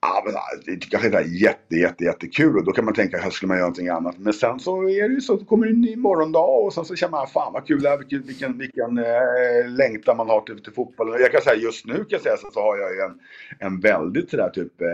[0.00, 0.34] Ja, men
[0.66, 3.56] det kanske inte är jätte, jätte, jättekul och då kan man tänka att skulle man
[3.56, 4.18] göra någonting annat.
[4.18, 6.84] Men sen så är det ju så att det kommer en ny morgondag och sen
[6.84, 10.40] så känner man fan vad kul det är, vilken, vilken, vilken eh, längtan man har
[10.40, 11.20] till, till fotbollen.
[11.20, 13.18] Jag kan säga just nu kan jag säga så, så har jag ju en,
[13.58, 14.88] en väldigt sådär typ, eh,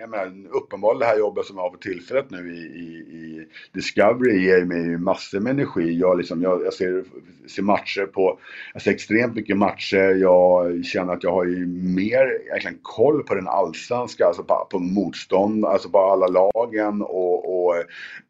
[0.00, 3.46] jag menar uppenbarligen det här jobbet som jag har för tillfället nu i, i, i
[3.72, 5.98] Discovery ger mig ju massor med energi.
[5.98, 7.04] Jag, liksom, jag, jag ser,
[7.48, 8.38] ser matcher på,
[8.72, 10.14] jag ser extremt mycket matcher.
[10.14, 14.78] Jag känner att jag har ju mer egentligen koll på den allsvenska, alltså på, på
[14.78, 17.74] motstånd, alltså på alla lagen och, och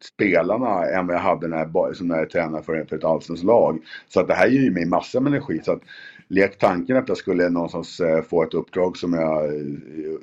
[0.00, 3.44] spelarna än vad jag hade när jag, som när jag tränade för, för ett allsvenskt
[3.44, 3.79] lag.
[4.09, 5.61] Så att det här ger ju mig massor med energi.
[5.64, 5.83] Så att,
[6.28, 9.62] lek tanken att jag skulle någonstans eh, få ett uppdrag som jag eh,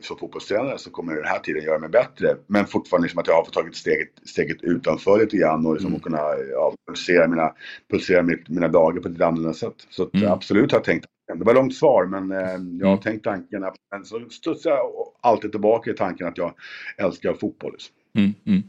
[0.02, 2.36] som fotbollstränare så kommer den här tiden göra mig bättre.
[2.48, 5.90] Men fortfarande liksom att jag har fått tagit steget, steget utanför lite grann och liksom
[5.90, 6.00] mm.
[6.00, 7.54] kunna ja, pulsera, mina,
[7.92, 9.88] pulsera mina dagar på ett annorlunda sätt.
[9.90, 10.32] Så att, mm.
[10.32, 13.00] absolut har jag tänkt det var långt svar men eh, jag har mm.
[13.00, 13.66] tänkt tanken.
[13.92, 16.54] Men så studsar jag alltid tillbaka i tanken att jag
[16.98, 17.72] älskar fotboll.
[17.72, 17.96] Liksom.
[18.18, 18.64] Mm, mm.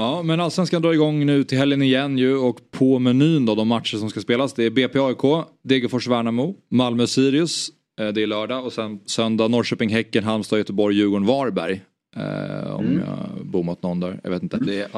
[0.00, 3.68] Ja, men allsvenskan drar igång nu till helgen igen ju och på menyn då de
[3.68, 7.68] matcher som ska spelas det är BP AIK, Degerfors Värnamo, Malmö Sirius,
[8.00, 11.80] eh, det är lördag och sen söndag Norrköping Häcken, Halmstad, Göteborg, Djurgården, Varberg.
[12.16, 12.98] Eh, om mm.
[12.98, 14.56] jag bommat någon där, jag vet inte.
[14.56, 14.88] Det är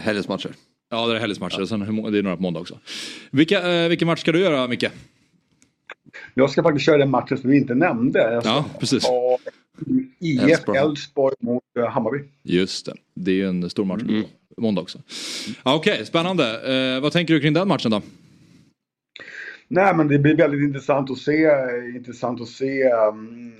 [0.00, 0.50] helgens matcher.
[0.90, 1.66] Ja det är helgens matcher, ja.
[1.66, 2.78] sen det är några på måndag också.
[3.30, 4.86] Vilka, eh, vilken match ska du göra Micke?
[6.34, 8.40] Jag ska faktiskt köra den matchen som vi inte nämnde.
[8.44, 9.08] Ja, precis.
[10.20, 12.18] IF Elfsborg mot uh, Hammarby.
[12.42, 14.24] Just det, det är ju en stor match mm.
[14.54, 14.98] på måndag också.
[15.62, 16.44] Okej, okay, spännande.
[16.94, 18.02] Eh, vad tänker du kring den matchen då?
[19.68, 21.48] Nej men det blir väldigt intressant att se,
[21.96, 23.52] intressant att se um,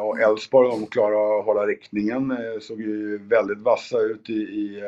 [0.00, 2.30] och Elfsborg de klarar att hålla riktningen.
[2.30, 4.78] Eh, såg ju väldigt vassa ut i, i,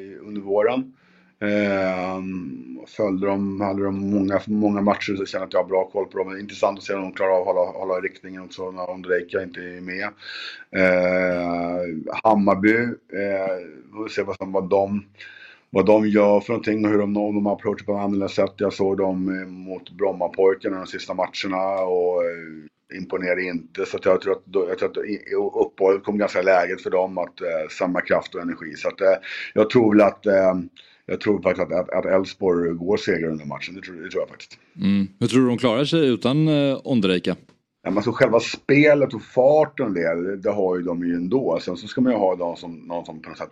[0.00, 0.92] i under våren.
[1.40, 2.22] Eh,
[2.86, 6.06] följde dem, hade de många, många matcher så jag känner att jag har bra koll
[6.06, 6.38] på dem.
[6.38, 9.60] Intressant att se om de klarar av att hålla, hålla riktningen också när Ondrejka inte
[9.60, 10.08] är med.
[10.70, 11.80] Eh,
[12.22, 15.04] Hammarby, eh, vi får se vad, som, vad, de,
[15.70, 18.54] vad de gör för någonting och hur de, om de approachar på ett annorlunda sätt.
[18.56, 23.86] Jag såg dem eh, mot Brommapojkarna de sista matcherna och eh, imponerade inte.
[23.86, 27.68] Så jag tror att, jag tror att uppehållet kom ganska läget för dem att eh,
[27.70, 28.74] samma kraft och energi.
[28.76, 29.16] Så att, eh,
[29.54, 30.54] jag tror väl att eh,
[31.06, 33.74] jag tror faktiskt att Elfsborg går segrare under matchen.
[33.74, 34.58] Det tror, det tror jag faktiskt.
[34.82, 35.08] Mm.
[35.20, 37.36] Hur tror du de klarar sig utan eh, Ondrejka?
[37.94, 41.58] Alltså själva spelet och farten det, det har ju de ju ändå.
[41.62, 43.50] Sen så ska man ju ha någon som, någon som på något sätt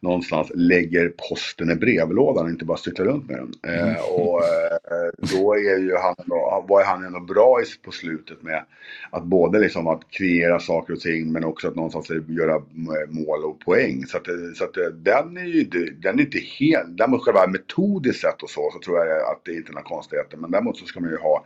[0.00, 3.74] någonstans lägger posten i brevlådan och inte bara cyklar runt med den.
[3.74, 3.94] Eh, mm.
[3.94, 8.42] Eh, och eh, då är ju han, då, var han ändå bra i, på slutet
[8.42, 8.64] med
[9.10, 12.62] att både liksom att kreera saker och ting men också att någonstans göra
[13.08, 14.06] mål och poäng.
[14.06, 18.22] Så att, så att den är ju inte, den är inte helt, däremot själva metodiskt
[18.22, 20.36] sett och så, så tror jag att det inte är några konstigheter.
[20.36, 21.44] Men däremot så ska man ju ha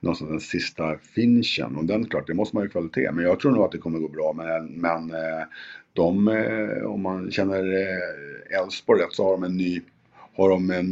[0.00, 1.76] någonstans den sista finishen matchen.
[1.76, 3.12] Och den, klart, det måste man ju kvalitet.
[3.12, 4.32] Men jag tror nog att det kommer gå bra.
[4.32, 5.46] Men, men eh,
[5.92, 9.80] de, eh, om man känner eh, Elfsborg rätt så har de en ny
[10.34, 10.90] har de en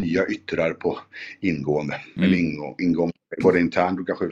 [0.00, 0.98] nya yttrar på
[1.40, 1.94] ingående.
[2.16, 2.24] Mm.
[2.24, 4.30] Eller ingång, ingång både internt och kanske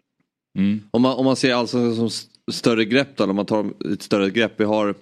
[0.58, 0.80] mm.
[0.90, 2.10] om, man, om man ser alltså som
[2.52, 4.52] större grepp då, om man tar ett större grepp.
[4.56, 4.94] Vi har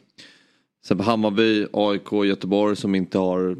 [1.00, 3.56] Hammarby, AIK, Göteborg som inte har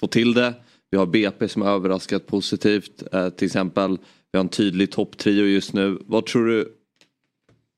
[0.00, 0.54] fått till det.
[0.90, 3.02] Vi har BP som har överraskat positivt.
[3.12, 3.98] Eh, till exempel
[4.32, 5.98] vi har en tydlig topptrio just nu.
[6.06, 6.76] Vad tror du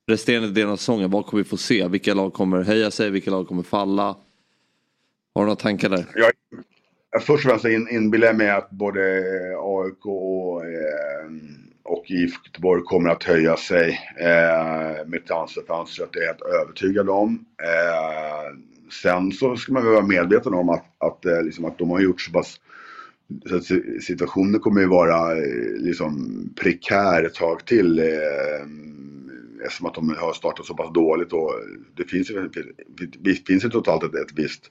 [0.08, 1.88] resterande delen av säsongen, vad kommer vi få se?
[1.88, 4.16] Vilka lag kommer höja sig, vilka lag kommer falla?
[5.34, 6.04] Har du några tankar där?
[6.14, 6.32] Jag,
[7.22, 9.00] först och främst in, inbillar jag mig att både
[9.58, 11.30] AIK och, eh,
[11.84, 15.54] och IFK Göteborg kommer att höja sig eh, med att
[16.12, 17.44] Det är jag helt övertygad om.
[17.62, 18.58] Eh,
[19.02, 22.20] sen så ska man vara medveten om att, att, eh, liksom att de har gjort
[22.20, 22.60] så pass
[23.48, 23.60] så
[24.00, 28.04] situationen kommer ju vara eh, liksom prekär ett tag till eh,
[29.64, 31.52] eftersom att de har startat så pass dåligt och
[31.96, 32.50] det finns ju,
[33.18, 34.70] det finns ju totalt ett, ett visst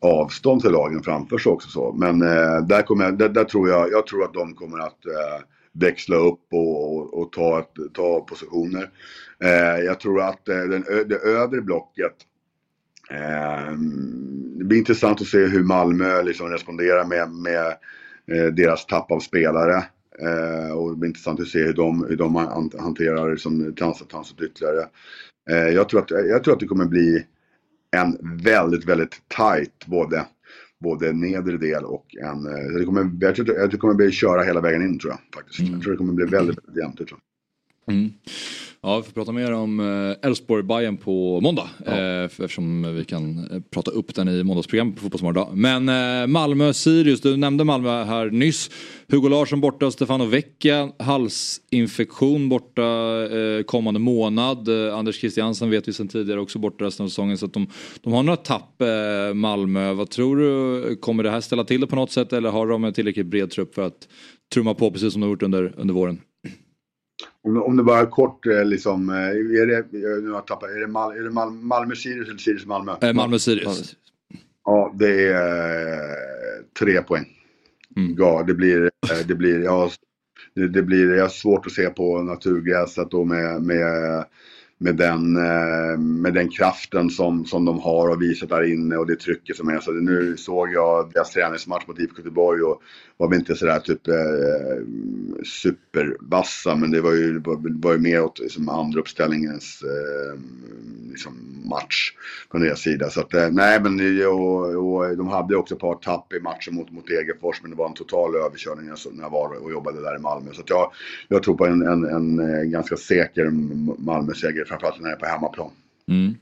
[0.00, 1.92] avstånd till lagen framför sig också så.
[1.92, 5.06] Men eh, där, kommer jag, där, där, tror jag, jag tror att de kommer att
[5.06, 8.90] eh, växla upp och, och, och ta, ta positioner.
[9.44, 12.14] Eh, jag tror att eh, den, det övre blocket
[13.10, 13.72] eh,
[14.66, 17.66] blir intressant att se hur Malmö liksom responderar med, med
[18.32, 19.84] eh, deras tapp av spelare.
[20.18, 22.34] Eh, och det blir intressant att se hur de, hur de
[22.78, 24.88] hanterar liksom, transferfönstret ytterligare.
[25.50, 27.26] Eh, jag, tror att, jag tror att det kommer bli
[27.96, 30.26] en väldigt, väldigt tight både,
[30.80, 32.42] både nedre del och en...
[32.78, 35.20] Det kommer, jag, tror, jag tror det kommer bli köra hela vägen in tror jag
[35.34, 35.60] faktiskt.
[35.60, 35.72] Mm.
[35.72, 36.96] Jag tror det kommer bli väldigt, väldigt jämnt.
[36.96, 37.20] Tror
[37.86, 37.94] jag.
[38.88, 41.68] Ja, vi får prata mer om eh, elfsborg bayern på måndag.
[41.86, 41.94] Eh,
[42.28, 45.60] för- eftersom vi kan eh, prata upp den i måndagsprogrammet på Fotbollsmorgon.
[45.60, 48.70] Men eh, Malmö-Sirius, du nämnde Malmö här nyss.
[49.08, 52.82] Hugo Larsson borta, Stefano Vecchia, halsinfektion borta
[53.38, 54.68] eh, kommande månad.
[54.88, 57.38] Eh, Anders Christiansen vet vi sedan tidigare också borta resten av säsongen.
[57.38, 57.66] Så att de,
[58.00, 59.92] de har några tapp, eh, Malmö.
[59.92, 62.84] Vad tror du, kommer det här ställa till det på något sätt eller har de
[62.84, 64.08] en tillräckligt bred trupp för att
[64.54, 66.20] trumma på precis som de har gjort under, under våren?
[67.46, 70.80] Om, om det bara kort eh, liksom, eh, är det, nu har jag tappat, är
[70.80, 72.96] det, Mal, är det Mal, Malmö-Sirius eller Sirius-Malmö?
[73.02, 73.96] Eh, Malmö-Sirius.
[74.64, 75.98] Ja, det är
[76.78, 77.26] tre poäng.
[77.96, 78.14] Mm.
[78.18, 78.90] Ja, det blir,
[79.26, 79.90] det blir, ja,
[80.54, 84.24] det blir, jag har svårt att se på naturgräset och med, med,
[84.78, 89.06] med, den, eh, med den kraften som, som de har och visat där inne och
[89.06, 89.80] det trycket som är.
[89.80, 92.82] Så nu såg jag deras träningsmatch mot IFK Göteborg och
[93.16, 94.14] var väl inte sådär typ eh,
[95.44, 97.38] supervassa men det var ju,
[97.82, 100.40] var, ju mer åt liksom, andra uppställningens eh,
[101.10, 102.12] liksom, match
[102.50, 103.10] från deras sida.
[103.10, 106.74] Så att, eh, nej men och, och de hade också ett par tapp i matchen
[106.74, 110.02] mot, mot Degerfors men det var en total överkörning alltså, när jag var och jobbade
[110.02, 110.52] där i Malmö.
[110.52, 110.92] Så att jag,
[111.28, 113.50] jag tror på en, en, en, eh, ganska säker
[113.98, 115.70] Malmö-seger framförallt när det är på hemmaplan.
[116.08, 116.34] Mm.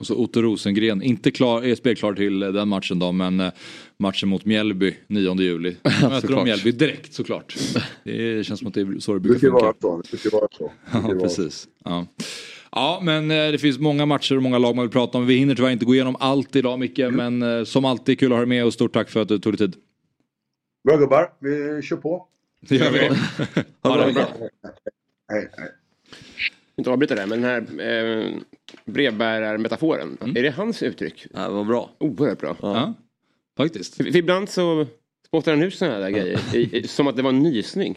[0.00, 3.52] Och så Otto Rosengren, inte klar, är spelklar till eh, den matchen då men eh,
[3.96, 5.76] matchen mot Mjällby 9 juli.
[6.02, 6.44] Möter de.
[6.44, 7.56] Mjällby direkt såklart.
[8.04, 9.72] Det känns som att det är så det brukar funka.
[9.80, 10.02] så.
[10.02, 10.72] Det brukar vara så.
[10.92, 11.36] Det brukar Ja, vara så.
[11.36, 11.68] precis.
[11.84, 12.06] Ja.
[12.72, 15.26] ja, men eh, det finns många matcher och många lag man vill prata om.
[15.26, 18.36] Vi hinner tyvärr inte gå igenom allt idag Micke, men eh, som alltid kul att
[18.36, 19.76] ha dig med och stort tack för att du tog dig tid.
[20.88, 22.26] Bra gubbar, vi kör på.
[22.60, 23.08] Det gör vi.
[23.88, 24.26] Ha det bra.
[25.32, 25.68] Hej, hej.
[26.78, 28.32] Inte avbryta det, men den här eh,
[28.84, 30.18] brevbärarmetaforen.
[30.20, 31.26] Är det hans uttryck?
[31.34, 31.90] Ja, vad bra.
[31.98, 32.56] Oerhört bra.
[32.62, 32.94] Ja,
[33.56, 33.94] faktiskt.
[33.94, 34.86] För ibland så
[35.26, 36.40] spottar han ut sådana där grejer.
[36.54, 37.96] I, i, som att det var en nysning.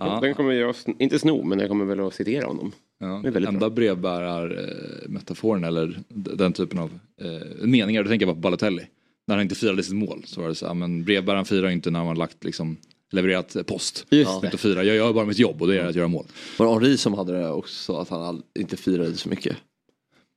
[0.00, 0.18] Ja.
[0.22, 2.72] Den kommer jag, inte sno, men jag kommer väl att citera honom.
[2.98, 8.40] Ja, Det är enda brevbärarmetaforen eller den typen av eh, meningar, då tänker jag på
[8.40, 8.82] Balotelli.
[9.26, 11.90] När han inte firade sitt mål så var det så här, men brevbäraren firar inte
[11.90, 12.76] när man lagt liksom
[13.10, 14.06] levererat post.
[14.10, 16.26] Just att fira, jag gör bara mitt jobb och det är att göra mål.
[16.58, 19.56] Var det Henri som hade det också att han inte firade så mycket?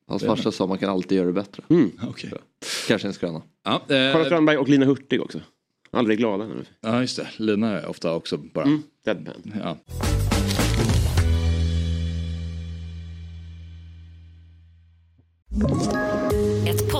[0.07, 1.63] Hans farsa sa man kan alltid göra det bättre.
[2.07, 2.31] Okej.
[2.88, 3.41] Kanske en skröna.
[3.65, 5.41] Ja, Carl eh, Strandberg och Lina Hurtig också.
[5.91, 6.45] Aldrig glada.
[6.45, 6.65] nu.
[6.81, 7.27] ja, just det.
[7.38, 8.65] Lina är ofta också bara.
[8.65, 8.84] Mm.
[9.05, 9.53] Deadpan.
[9.60, 9.77] Ja.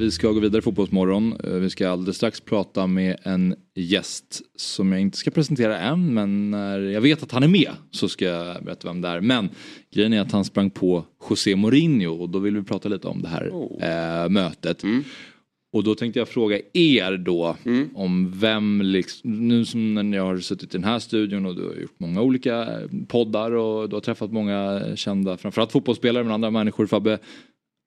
[0.00, 1.32] Vi ska gå vidare i Fotbollsmorgon.
[1.44, 6.14] Eh, Vi ska alldeles strax prata med en gäst som jag inte ska presentera än
[6.14, 9.20] men när jag vet att han är med så ska jag berätta vem det är.
[9.20, 9.48] Men
[9.94, 13.22] grejen är att han sprang på José Mourinho och då vill vi prata lite om
[13.22, 13.46] det här
[13.80, 14.82] eh, mötet.
[15.72, 17.56] Och då tänkte jag fråga er då
[17.94, 21.66] om vem, liksom, nu som när jag har suttit i den här studion och du
[21.68, 26.32] har gjort många olika eh, poddar och du har träffat många kända, framförallt fotbollsspelare men
[26.32, 27.18] andra människor Fabbe.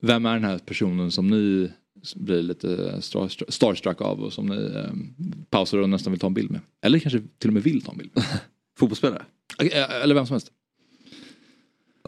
[0.02, 1.70] Vem är den här personen som ni
[2.16, 4.92] blir lite star- starstruck av och som ni eh,
[5.50, 6.62] pausar och nästan vill ta en bild med?
[6.82, 8.24] Eller kanske till och med vill ta en bild med?
[8.80, 9.26] Fotbollsspelare?
[9.60, 10.52] Eh, Eller vem som helst.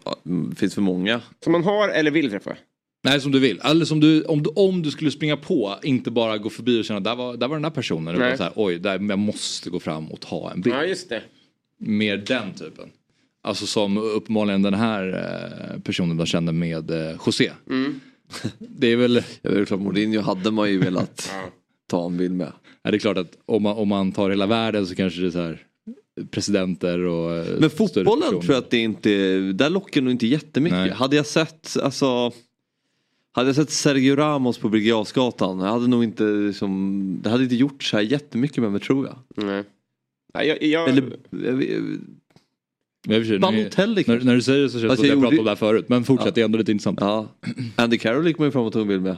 [0.05, 1.21] Ja, det finns för många.
[1.43, 2.57] Som man har eller vill träffa.
[3.03, 3.59] Nej, som du vill.
[3.63, 6.85] Eller som du, om, du, om du skulle springa på, inte bara gå förbi och
[6.85, 8.15] känna där var, där var den där personen.
[8.19, 8.37] Nej.
[8.37, 10.75] så här, Oj, där, jag måste gå fram och ta en bild.
[10.75, 11.23] Ja, just det.
[11.77, 12.89] Mer den typen.
[13.43, 15.07] Alltså som uppenbarligen den här
[15.73, 17.51] eh, personen då kände med eh, José.
[18.59, 21.31] Det är väl, Jag vet klart, Mourinho hade man ju velat
[21.89, 22.51] ta en bild med.
[22.83, 25.27] ja, det är klart att om man, om man tar hela världen så kanske det
[25.27, 25.61] är så här
[26.31, 30.79] presidenter och eh, Men fotbollen tror jag att det inte, där lockar nog inte jättemycket.
[30.79, 30.89] Nej.
[30.91, 32.31] Hade jag sett, alltså
[33.31, 37.43] hade jag sett Sergio Ramos på Birger Jarlsgatan, jag hade nog inte liksom, det hade
[37.43, 39.45] inte gjort så här jättemycket med mig tror jag.
[39.45, 39.63] Nej.
[40.33, 41.03] Nej, jag, jag, Eller,
[43.07, 44.83] jag vet- Men i och för sig, Balotelli när, när du säger det så känns
[44.83, 45.85] det Alltså, som att jag gjorde- om det här förut.
[45.89, 46.97] Men fortsätt, det är ändå lite intressant.
[47.01, 47.51] Ja, ja.
[47.75, 49.17] Andy Carroll gick man ju fram och tog en bild med.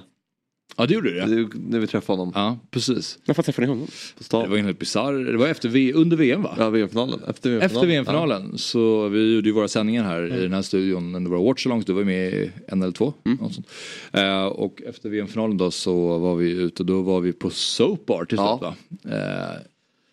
[0.88, 1.26] det gjorde du ja.
[1.26, 3.18] Det- När vi träffade honom Ja, precis.
[3.26, 3.88] Varför träffade ni honom?
[3.88, 4.50] på Det stan.
[4.50, 5.14] var helt bisarr.
[5.32, 6.56] Det var efter v, under VM va?
[6.58, 7.20] Ja, VM-finalen.
[7.28, 7.62] Efter VM-finalen.
[7.76, 11.42] Efter VM-finalen så vi gjorde ju våra sändningar här i den här studion under våra
[11.42, 11.86] watchalongs.
[11.86, 13.14] Du var ju med i en eller två.
[13.24, 13.68] något sånt.
[14.12, 18.26] Eh, och efter VM-finalen då så var vi ute, då var vi på Soap Bar
[18.26, 18.58] till slut Ja.
[18.62, 18.76] va?
[19.12, 19.62] Eh,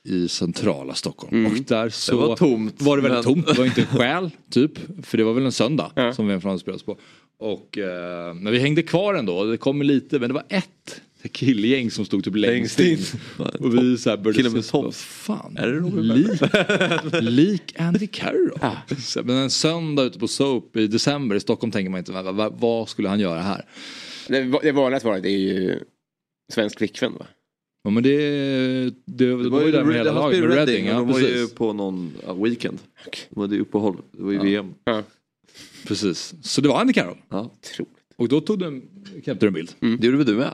[0.09, 1.47] i centrala Stockholm.
[1.47, 3.47] Och där så var tomt, var det väldigt men- tomt.
[3.47, 4.73] Det var inte en själ typ.
[5.07, 6.13] För det var väl en söndag Ja.
[6.13, 6.99] som VM-finalen spelades på.
[7.39, 9.45] Och, eh, men vi hängde kvar ändå.
[9.45, 11.01] Det kom lite, men det var ett
[11.33, 13.09] killgäng som stod typ längst Längst
[13.39, 13.45] in.
[13.45, 13.47] in.
[13.67, 15.03] Och vi så här började Killen med tops.
[15.05, 15.57] fan.
[15.57, 16.41] Är det Robin lik,
[17.23, 18.59] lik Andy Carroll.
[19.03, 22.53] Så, Men en söndag ute på Soap i december i Stockholm tänker man inte, vad,
[22.61, 23.65] vad, skulle han göra här?
[24.29, 25.79] Det, det vanliga svaret är ju
[26.53, 27.27] svensk flickvän va?
[27.85, 28.17] Ja men det,
[29.05, 30.87] det, det, var ju där med hela laget med i Reading.
[30.87, 32.79] Ja, de var ju på någon ja, weekend.
[33.31, 33.97] De hade ju uppehåll.
[34.13, 34.75] Det var ju VM.
[34.85, 35.03] Ja.
[35.87, 36.35] precis.
[36.43, 37.17] Så det var Andy Carroll.
[37.29, 37.51] Ja.
[38.17, 38.83] Och då tog du,
[39.25, 39.71] knäppte du en bild.
[39.81, 40.51] Det gjorde väl du med?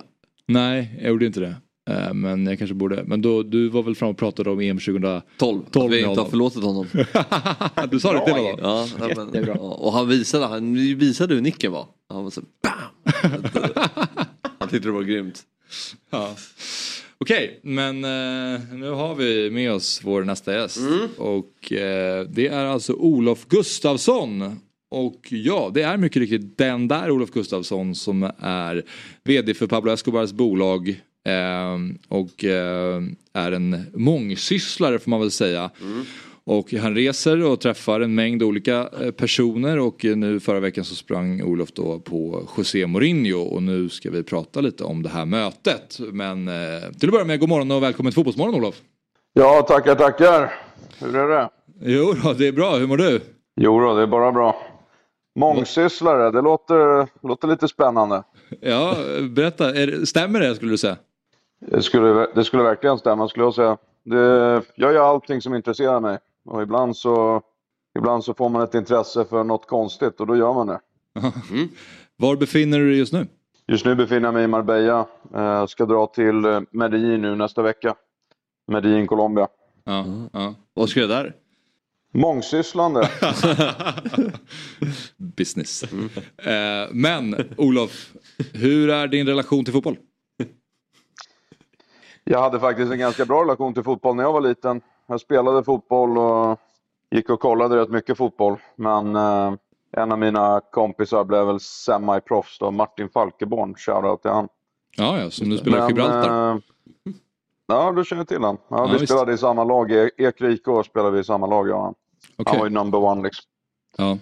[0.46, 1.54] Nej, jag gjorde inte det.
[1.90, 3.04] Eh, Men jag kanske borde.
[3.06, 5.22] Men då, du var väl fram och pratade om EM 2012.
[5.36, 5.62] 12.
[5.70, 6.86] Tolv Att vi inte har förlåtit honom.
[7.90, 8.58] Du sa det till honom?
[8.62, 8.88] Ja,
[9.32, 11.86] men, ja, och han visade, han visade hur nicken var.
[12.08, 13.42] Han var så BAM!
[14.58, 15.42] han tyckte det var grymt.
[16.10, 16.36] Ja.
[17.24, 20.78] Okej, men eh, nu har vi med oss vår nästa gäst.
[21.16, 24.60] Och eh, det är alltså Olof Gustafsson.
[24.90, 28.82] Och ja, det är mycket riktigt den där Olof Gustafsson som är
[29.24, 30.88] vd för Pablo Escobars bolag.
[31.26, 33.02] Eh, och eh,
[33.32, 35.70] är en mångsysslare får man väl säga.
[36.44, 40.84] Och han reser och träffar en mängd olika eh, personer och eh, nu förra veckan
[40.84, 45.08] så sprang Olof då på José Mourinho och nu ska vi prata lite om det
[45.08, 45.98] här mötet.
[46.12, 46.54] Men eh,
[47.00, 48.74] till att börja med, god morgon och välkommen till Fotbollsmorgon Olof.
[49.32, 50.52] Ja, tackar, tackar.
[51.00, 51.48] Hur är det?
[51.82, 53.20] Jo då, det är bra, hur mår du?
[53.60, 54.66] Jo då, det är bara bra.
[55.38, 58.22] Mångsysslare, det låter, låter lite spännande.
[58.60, 58.96] Ja,
[59.30, 60.96] berätta, är, stämmer det skulle du säga?
[61.66, 63.76] Det skulle, det skulle verkligen stämma, skulle jag säga.
[64.04, 66.18] Det, jag gör allting som intresserar mig.
[66.50, 67.42] Och ibland så,
[67.98, 70.80] ibland så får man ett intresse för något konstigt och då gör man det.
[72.16, 73.26] Var befinner du dig just nu?
[73.66, 75.06] Just nu befinner jag mig i Marbella.
[75.34, 77.94] Eh, ska dra till eh, Medellin nu nästa vecka.
[78.66, 79.48] Medellin, Colombia.
[79.84, 80.54] Ja, ja.
[80.74, 81.34] Vad ska jag där?
[82.14, 83.08] Mångsysslande.
[85.16, 85.82] Business.
[85.82, 88.12] Eh, men Olof,
[88.52, 89.96] hur är din relation till fotboll?
[92.24, 94.80] Jag hade faktiskt en ganska bra relation till fotboll när jag var liten.
[95.10, 96.58] Jag spelade fotboll och
[97.10, 98.56] gick och kollade rätt mycket fotboll.
[98.76, 99.52] Men eh,
[99.96, 103.74] en av mina kompisar blev väl semi-proffs då, Martin Falkeborn.
[103.74, 104.48] Shoutout till han.
[104.96, 106.50] Ja, ja, som nu spelar i Gibraltar.
[106.52, 106.58] eh,
[107.66, 108.58] ja, du känner till han.
[108.68, 109.12] Ja, Ja, vi visst.
[109.12, 109.90] spelade i samma lag.
[109.92, 111.94] I Ekrike spelade vi i samma lag, ja.
[112.36, 112.50] Okej.
[112.52, 113.44] Han var ju number one liksom.
[113.96, 114.18] Ja.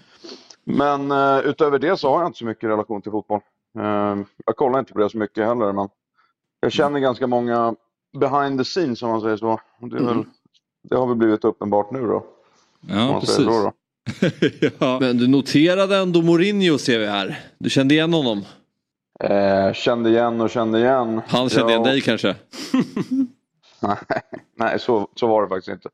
[0.64, 3.41] Men eh, utöver det så har jag inte så mycket relation till fotboll.
[3.78, 4.16] Eh,
[4.47, 5.89] jag kollar inte på det så mycket heller, men
[6.61, 7.74] jag känner ganska många
[8.18, 9.61] behind the scenes om man säger så.
[9.80, 10.24] Det, är väl,
[10.83, 12.24] det har väl blivit uppenbart nu då.
[12.81, 13.37] ja, precis.
[13.37, 13.72] så då.
[14.79, 14.99] ja.
[15.01, 17.41] Men du noterade ändå Mourinho ser vi här.
[17.59, 18.45] Du kände igen honom.
[19.20, 21.20] Eh, kände igen och kände igen.
[21.29, 22.37] Han kände igen Ja, dig kanske.
[23.81, 23.97] Nej,
[24.57, 25.89] nej så, så var det faktiskt inte.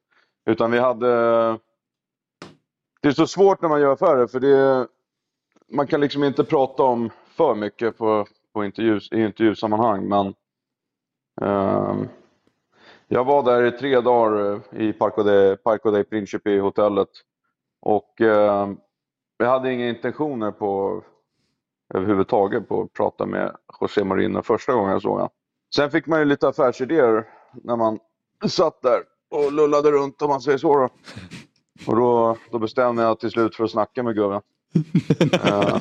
[0.50, 1.06] Utan vi hade...
[3.02, 4.86] Det är så svårt när man gör affärer för det...
[5.72, 10.34] Man kan liksom inte prata om för mycket på, på intervju, i intervjusammanhang men...
[11.42, 12.08] ehm,
[13.08, 17.08] jag var där i tre dagar eh, i Parco de, Parco de Principe i hotellet.
[17.80, 18.76] Och ehm,
[19.38, 21.02] jag hade inga intentioner på
[21.94, 25.28] överhuvudtaget på att prata med José Mourinho första gången jag såg honom.
[25.74, 27.98] Sen fick man ju lite affärsidéer när man
[28.46, 30.88] satt där och lullade runt om man säger så då.
[31.86, 34.40] Och då, då bestämde jag till slut för att snacka med gubben.
[35.44, 35.78] Eh,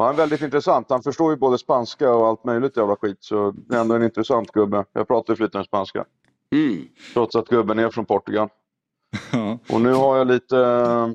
[0.00, 0.86] och han är väldigt intressant.
[0.90, 3.16] Han förstår ju både spanska och allt möjligt jävla skit.
[3.20, 4.84] Så det är ändå en intressant gubbe.
[4.92, 6.04] Jag pratar ju flytande spanska.
[6.52, 6.88] Mm.
[7.14, 8.48] Trots att gubben är från Portugal.
[9.32, 9.58] Ja.
[9.70, 11.14] Och nu har jag lite,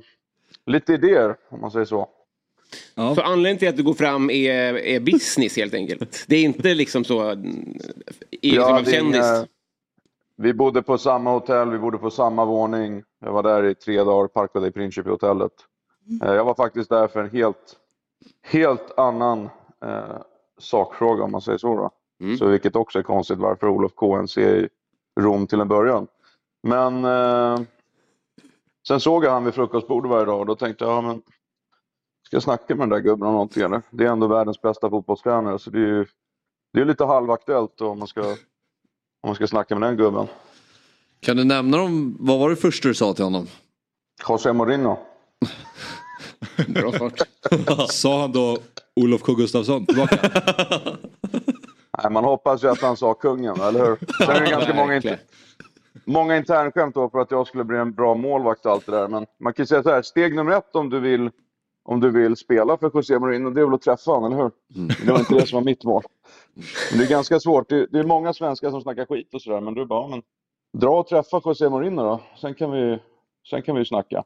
[0.65, 2.09] lite idéer om man säger så.
[2.95, 6.25] För anledningen till att du går fram är, är business helt enkelt.
[6.27, 7.77] Det är inte liksom så mm,
[8.41, 9.15] egenskap av det är kändis.
[9.17, 9.45] inga-
[10.37, 13.03] Vi bodde på samma hotell, vi bodde på samma våning.
[13.25, 15.51] Jag var där i tre dagar, Parco dei Principi hotellet.
[16.23, 17.75] Eh, Jag var faktiskt där för en helt,
[18.43, 19.49] helt annan
[19.85, 20.17] eh,
[20.57, 21.75] sakfråga om man säger så.
[21.75, 21.91] Då.
[22.37, 22.45] så.
[22.45, 24.69] Vilket också är konstigt varför Olof KNC i
[25.19, 26.07] Rom till en början.
[26.63, 27.59] Men eh,
[28.87, 31.21] sen såg jag han vid frukostbordet varje dag och då tänkte jag, ja, men,
[32.25, 33.81] ska jag snacka med den där gubben om någonting eller?
[33.89, 36.05] Det är ändå världens bästa fotbollstränare så det är ju
[36.73, 40.27] det är lite halvaktuellt om man ska om man ska snacka med den gubben.
[41.19, 42.17] Kan du nämna dem?
[42.19, 43.47] Vad var det första du sa till honom?
[44.29, 44.97] José Mourinho.
[46.67, 47.21] Bra fart.
[47.89, 48.57] Sa han då
[48.95, 50.17] Olof K Gustafsson tillbaka?
[52.03, 54.25] Nej, man hoppas ju att han sa kungen, eller hur?
[54.25, 55.19] Sen är det ganska många, inter...
[56.05, 59.07] många internskämt då för att jag skulle bli en bra målvakt och allt det där.
[59.07, 61.29] Men man kan ju säga så här, steg nummer ett om du vill,
[61.83, 64.51] om du vill spela för José Mourinho, det är väl att träffa honom, eller hur?
[65.05, 66.03] Det var inte det som var mitt mål.
[66.91, 67.69] Men det är ganska svårt.
[67.69, 70.21] Det, det är många svenskar som snackar skit och sådär, men du bara, men
[70.77, 72.21] dra och träffa José Mourinho då.
[72.41, 72.99] Sen kan vi,
[73.49, 74.23] sen kan vi ju snacka.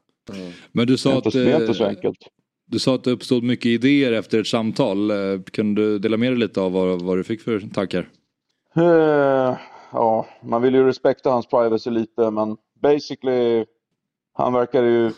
[0.72, 2.18] Men du sa att, det är inte så eh, enkelt.
[2.66, 5.10] du sa att det uppstod mycket idéer efter ett samtal.
[5.10, 8.08] Eh, Kan du dela med dig lite av vad, vad du fick för tankar?
[8.76, 9.56] Eh,
[9.92, 13.64] ja, man vill ju respekta hans privacy lite, men basically,
[14.34, 15.12] han verkar ju...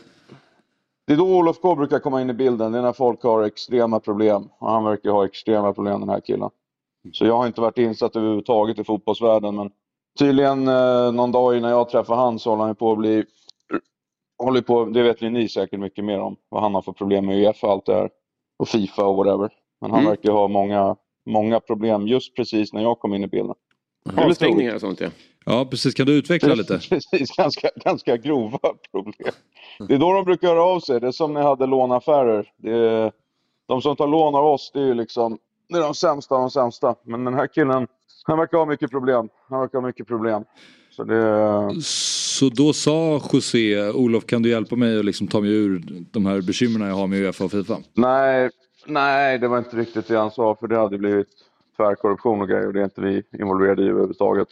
[1.07, 3.43] Det är då Olof K brukar komma in i bilden, det är när folk har
[3.43, 4.49] extrema problem.
[4.59, 6.51] Och han verkar ha extrema problem den här killen.
[7.13, 9.71] Så jag har inte varit insatt överhuvudtaget i fotbollsvärlden, men
[10.19, 13.25] tydligen eh, någon dag innan jag träffar han så håller han på att bli...
[14.43, 17.27] Håller på, det vet ju ni säkert mycket mer om, vad han har för problem
[17.27, 18.11] med Uefa och allt det här.
[18.59, 19.51] Och Fifa och whatever.
[19.81, 20.11] Men han Mm.
[20.11, 23.55] verkar ha många, många problem just precis när jag kom in i bilden.
[24.11, 25.09] Lite Avstängningar och sånt ja.
[25.45, 26.79] Ja precis, kan du utveckla lite?
[26.89, 28.59] Precis, ganska, ganska grova
[28.93, 29.33] problem.
[29.89, 31.01] Det är då de brukar höra av sig.
[31.01, 32.51] Det är som när jag hade lånaffärer.
[32.57, 33.13] Det är,
[33.69, 35.39] de som tar lån av oss, det är ju liksom
[35.69, 36.95] det är de sämsta av de sämsta.
[37.03, 37.87] Men den här killen,
[38.25, 39.29] han verkar ha mycket problem.
[39.49, 40.45] Han verkar ha mycket problem.
[40.97, 41.83] Så det...
[41.83, 46.27] Så då sa José, Olof kan du hjälpa mig att liksom ta mig ur de
[46.27, 47.77] här bekymren jag har med Uefa och Fifa?
[47.95, 48.51] Nej,
[48.87, 50.55] nej, det var inte riktigt det han sa.
[50.61, 51.29] För det hade blivit
[51.77, 52.67] tvärkorruption och grejer.
[52.67, 54.49] Och det är inte vi involverade i överhuvudtaget.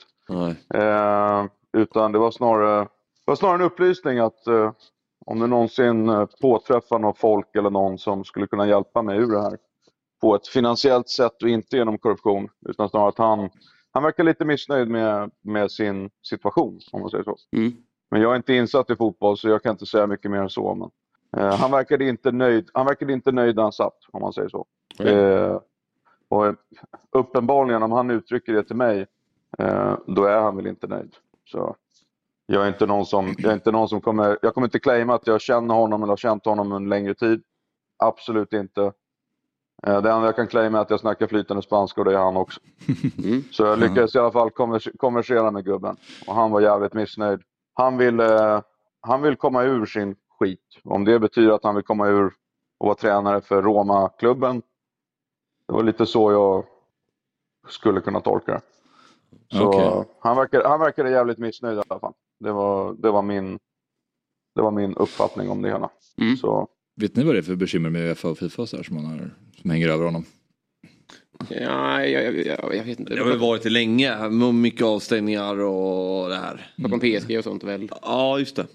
[0.75, 2.89] Eh, utan det var snarare,
[3.25, 4.73] var snarare en upplysning att eh,
[5.27, 9.33] om du någonsin eh, påträffar någon folk eller någon som skulle kunna hjälpa mig ur
[9.33, 9.57] det här
[10.21, 12.49] på ett finansiellt sätt och inte genom korruption.
[12.69, 13.51] Utan snarare att han,
[13.93, 17.37] han verkar lite missnöjd med, med sin situation om man säger så.
[17.57, 17.73] Mm.
[18.11, 20.51] Men jag är inte insatt i fotboll så jag kan inte säga mycket mer än
[20.51, 20.75] så.
[20.75, 20.91] Men,
[21.37, 24.49] eh, han, verkade inte nöjd, han verkade inte nöjd när han satt om man säger
[24.49, 24.67] så.
[24.99, 25.61] Eh,
[26.29, 26.55] och
[27.11, 29.07] uppenbarligen om han uttrycker det till mig
[29.59, 31.17] eh, då är han väl inte nöjd.
[31.45, 31.77] Så
[32.47, 35.15] jag är inte någon som, jag är inte någon som kommer, jag kommer inte claima
[35.15, 37.43] att jag känner honom eller har känt honom en längre tid.
[37.97, 38.93] Absolut inte.
[39.87, 42.19] Eh, det enda jag kan claima är att jag snackar flytande spanska och det är
[42.19, 42.61] han också.
[43.51, 45.97] Så jag lyckades i alla fall konvers- konversera med gubben.
[46.27, 47.41] Och han var jävligt missnöjd.
[47.75, 48.21] Han vill,
[49.01, 50.61] han vill komma ur sin skit.
[50.85, 52.33] Om det betyder att han vill komma ur
[52.79, 54.63] och vara tränare för Roma-klubben.
[55.67, 56.65] Det var lite så jag
[57.69, 58.61] skulle kunna tolka det.
[59.57, 60.05] Så Okej.
[60.21, 62.13] han, verkar, han verkade jävligt missnöjd i alla fall.
[62.41, 63.59] Det var, det var, min,
[64.55, 65.91] det var min uppfattning om det hela.
[66.19, 66.37] Mm.
[66.37, 68.97] Så, Vet ni vad det är för bekymmer med Uefa och Fifa så här, som,
[68.97, 70.25] man har, som hänger över honom?
[71.49, 73.15] Ja, jag, jag, jag, jag vet inte.
[73.15, 74.29] Det har väl varit det länge.
[74.29, 76.71] med Mycket avstängningar och det här.
[76.77, 77.89] Bakom PSG och sånt väl.
[78.03, 78.67] Ja, just det.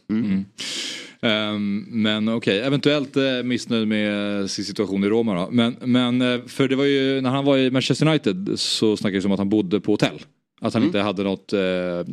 [1.22, 5.52] Ehm, men okej, eventuellt eh, missnöjd med sin situation i Roma då.
[5.52, 9.24] Men, men eh, för det var ju, när han var i Manchester United så snackades
[9.24, 10.22] det om att han bodde på hotell.
[10.62, 11.60] Att han inte hade något eh,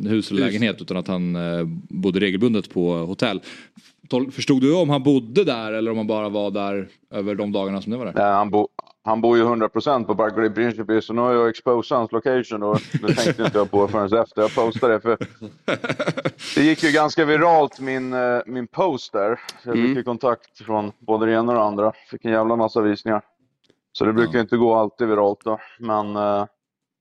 [0.09, 3.41] hus eller lägenhet utan att han eh, bodde regelbundet på hotell.
[4.31, 7.81] Förstod du om han bodde där eller om han bara var där över de dagarna
[7.81, 8.13] som det var där?
[8.13, 8.67] nej, han, bo,
[9.03, 12.79] han bor ju 100% på Barclay Principe så nu har jag exposat hans location och
[13.01, 14.99] det tänkte inte jag på förrän efter jag postade det.
[14.99, 15.17] För
[16.55, 19.39] det gick ju ganska viralt min, eh, min post där.
[19.65, 21.91] Jag fick ju kontakt från både det ena och det andra.
[22.11, 23.21] Fick en jävla massa visningar.
[23.91, 25.59] Så det brukar ju inte gå alltid viralt då.
[25.79, 26.45] Men eh,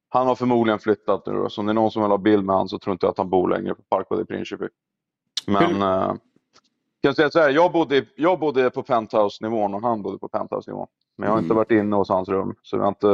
[0.09, 1.49] han har förmodligen flyttat nu då.
[1.49, 3.11] Så om det är någon som vill ha bild med han så tror inte jag
[3.11, 4.69] att han bor längre på Parkway de Principe.
[5.47, 6.15] Men eh,
[7.03, 10.87] kan säga så här, jag bodde, jag bodde på penthouse-nivån och han bodde på penthouse-nivån.
[11.17, 12.55] Men jag har inte varit inne hos hans rum.
[12.63, 13.09] Så det har inte,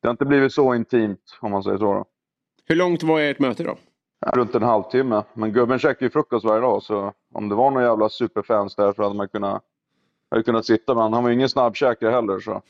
[0.00, 1.94] det har inte blivit så intimt om man säger så.
[1.94, 2.04] Då.
[2.64, 3.76] Hur långt var ert möte då?
[4.26, 5.22] Runt en halvtimme.
[5.34, 8.92] Men gubben käkar ju frukost varje dag så om det var några jävla superfans där
[8.92, 9.62] så hade man kunnat,
[10.30, 11.12] hade kunnat sitta med honom.
[11.14, 12.62] Han var ju ingen snabbkäkare heller så.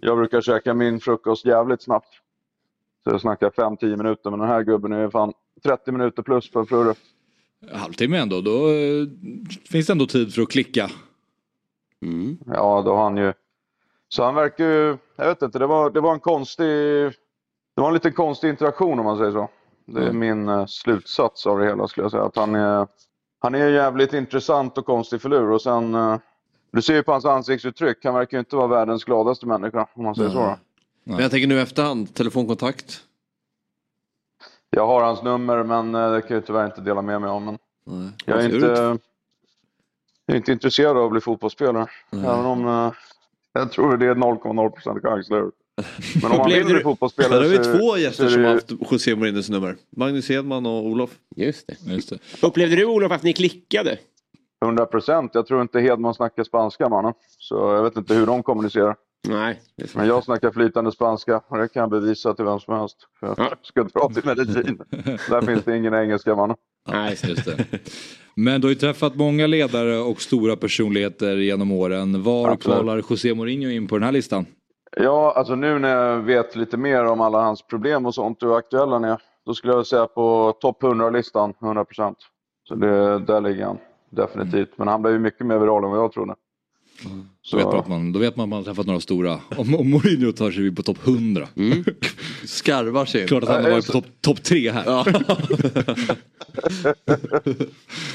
[0.00, 2.08] Jag brukar käka min frukost jävligt snabbt.
[3.04, 5.32] Så jag snackar 5-10 minuter men den här gubben är fan
[5.64, 6.94] 30 minuter plus på frulle.
[7.72, 9.06] Halvtimme ändå, då eh,
[9.70, 10.90] finns det ändå tid för att klicka.
[12.46, 13.32] Ja, då har han ju...
[14.08, 14.96] Så han verkar ju...
[15.16, 16.66] Jag vet inte, det var, det var en konstig...
[17.74, 19.48] Det var en lite konstig interaktion om man säger så.
[19.86, 22.24] Det är min eh, slutsats av det hela skulle jag säga.
[22.24, 22.86] Att han är,
[23.38, 25.94] han är jävligt intressant och konstig filur och sen...
[25.94, 26.18] eh,
[26.70, 30.04] Du ser ju på hans ansiktsuttryck, han verkar ju inte vara världens gladaste människa om
[30.04, 30.38] man säger så.
[30.38, 30.56] Då.
[31.04, 33.00] Men jag tänker nu efterhand, telefonkontakt.
[34.76, 37.44] Jag har hans nummer men eh, det kan jag tyvärr inte dela med mig om.
[37.44, 38.10] Men Nej.
[38.26, 38.66] jag är inte,
[40.26, 41.86] jag är inte intresserad av att bli fotbollsspelare.
[42.12, 42.92] Även om eh,
[43.52, 45.30] jag tror det är 0,0% chans.
[45.30, 45.50] eller?
[46.22, 48.44] Men om man vill bli du- Där fotbollsspelare har vi så- två så gäster som
[48.44, 49.76] har haft José Mourinhos nummer.
[49.96, 51.10] Magnus Hedman och Olof.
[51.36, 51.92] Just det.
[51.92, 52.18] Just det.
[52.46, 53.98] Upplevde du Olof att ni klickade?
[54.64, 55.30] 100 procent.
[55.34, 57.12] Jag tror inte Hedman snackar spanska mannen.
[57.38, 58.96] Så jag vet inte hur de kommunicerar.
[59.28, 59.60] Nej.
[59.94, 62.96] Men jag snackar flytande spanska och det kan jag bevisa till vem som helst.
[63.20, 63.50] För jag Ja.
[63.62, 64.78] ska dra till Medellin.
[65.28, 66.56] Där finns det ingen engelska mannen.
[66.88, 67.18] Nej.
[67.24, 67.64] Just det.
[68.36, 72.22] Men du har ju träffat många ledare och stora personligheter genom åren.
[72.22, 72.76] Var Absolut.
[72.78, 74.46] kvalar José Mourinho in på den här listan?
[74.96, 78.48] Ja, alltså nu när jag vet lite mer om alla hans problem och sånt och
[78.48, 79.22] hur aktuell han är.
[79.46, 82.14] då skulle jag säga på topp 100-listan, 100%.
[82.68, 83.78] Så det, där ligger han
[84.10, 84.78] definitivt.
[84.78, 86.34] Men han blev ju mycket mer viral än vad jag trodde.
[87.50, 89.40] Då vet, man att man, då vet man att man har träffat några stora.
[89.56, 91.48] Om, om Mourinho tar sig på topp 100.
[92.44, 93.28] Skarvar sig.
[93.28, 94.86] Klart att han har varit på topp top 3 här.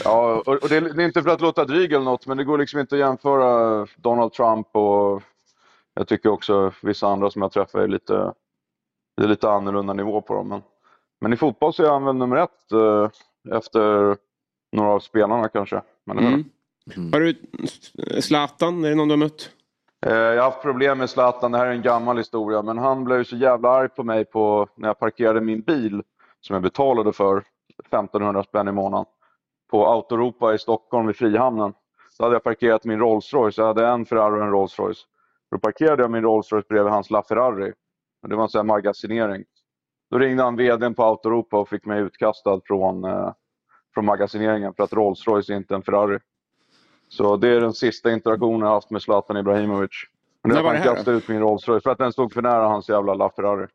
[0.04, 2.38] Ja, och, och det, är, det är inte för att låta dryg eller något, men
[2.38, 5.24] det går liksom inte att jämföra Donald Trump och
[5.94, 8.34] jag tycker också vissa andra som jag träffar är lite,
[9.18, 10.48] det är lite annorlunda nivå på dem.
[10.50, 10.62] Men,
[11.22, 13.10] men i fotboll så är han väl nummer ett eh,
[13.58, 14.18] efter
[14.72, 15.82] några av spelarna kanske.
[16.06, 16.44] Men, Mm.
[16.96, 17.14] Mm.
[17.14, 17.36] Har du
[18.22, 19.52] Zlatan, är det någon du har mött?
[20.06, 23.04] Eh, jag har haft problem med Zlatan, det här är en gammal historia, men han
[23.04, 26.04] blev så jävla arg på mig på, när jag parkerade min bil
[26.42, 27.44] som jag betalade för
[27.84, 29.06] 1500 spänn i månaden
[29.72, 31.74] på Autoropa i Stockholm vid Frihamnen.
[32.18, 35.06] Då hade jag parkerat min Rolls Royce, jag hade en Ferrari och en Rolls Royce.
[35.52, 37.74] Då parkerade jag min Rolls Royce bredvid hans LaFerrari.
[38.28, 39.44] Det var en sån här magasinering.
[40.12, 43.34] Då ringde han vdn på Autoropa och fick mig utkastad från, eh,
[43.94, 46.20] från magasineringen för att Rolls Royce är inte en Ferrari.
[47.10, 49.92] Så det är den sista interaktionen jag haft med Zlatan Ibrahimovic.
[50.44, 52.34] Men nu var har det han kastat ut min Rolls Royce för att den stod
[52.34, 53.68] för nära hans jävla LaFerrari.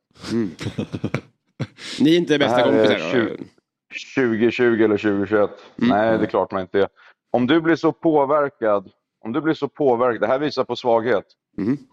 [2.00, 3.46] Ni är inte bästa Det här är kompisar?
[3.94, 5.50] 20, 2020 eller 2021.
[5.76, 6.88] Nej, det är klart man inte är.
[7.30, 8.90] Om du blir så påverkad,
[9.24, 11.24] om du blir så påverkad, det här visar på svaghet.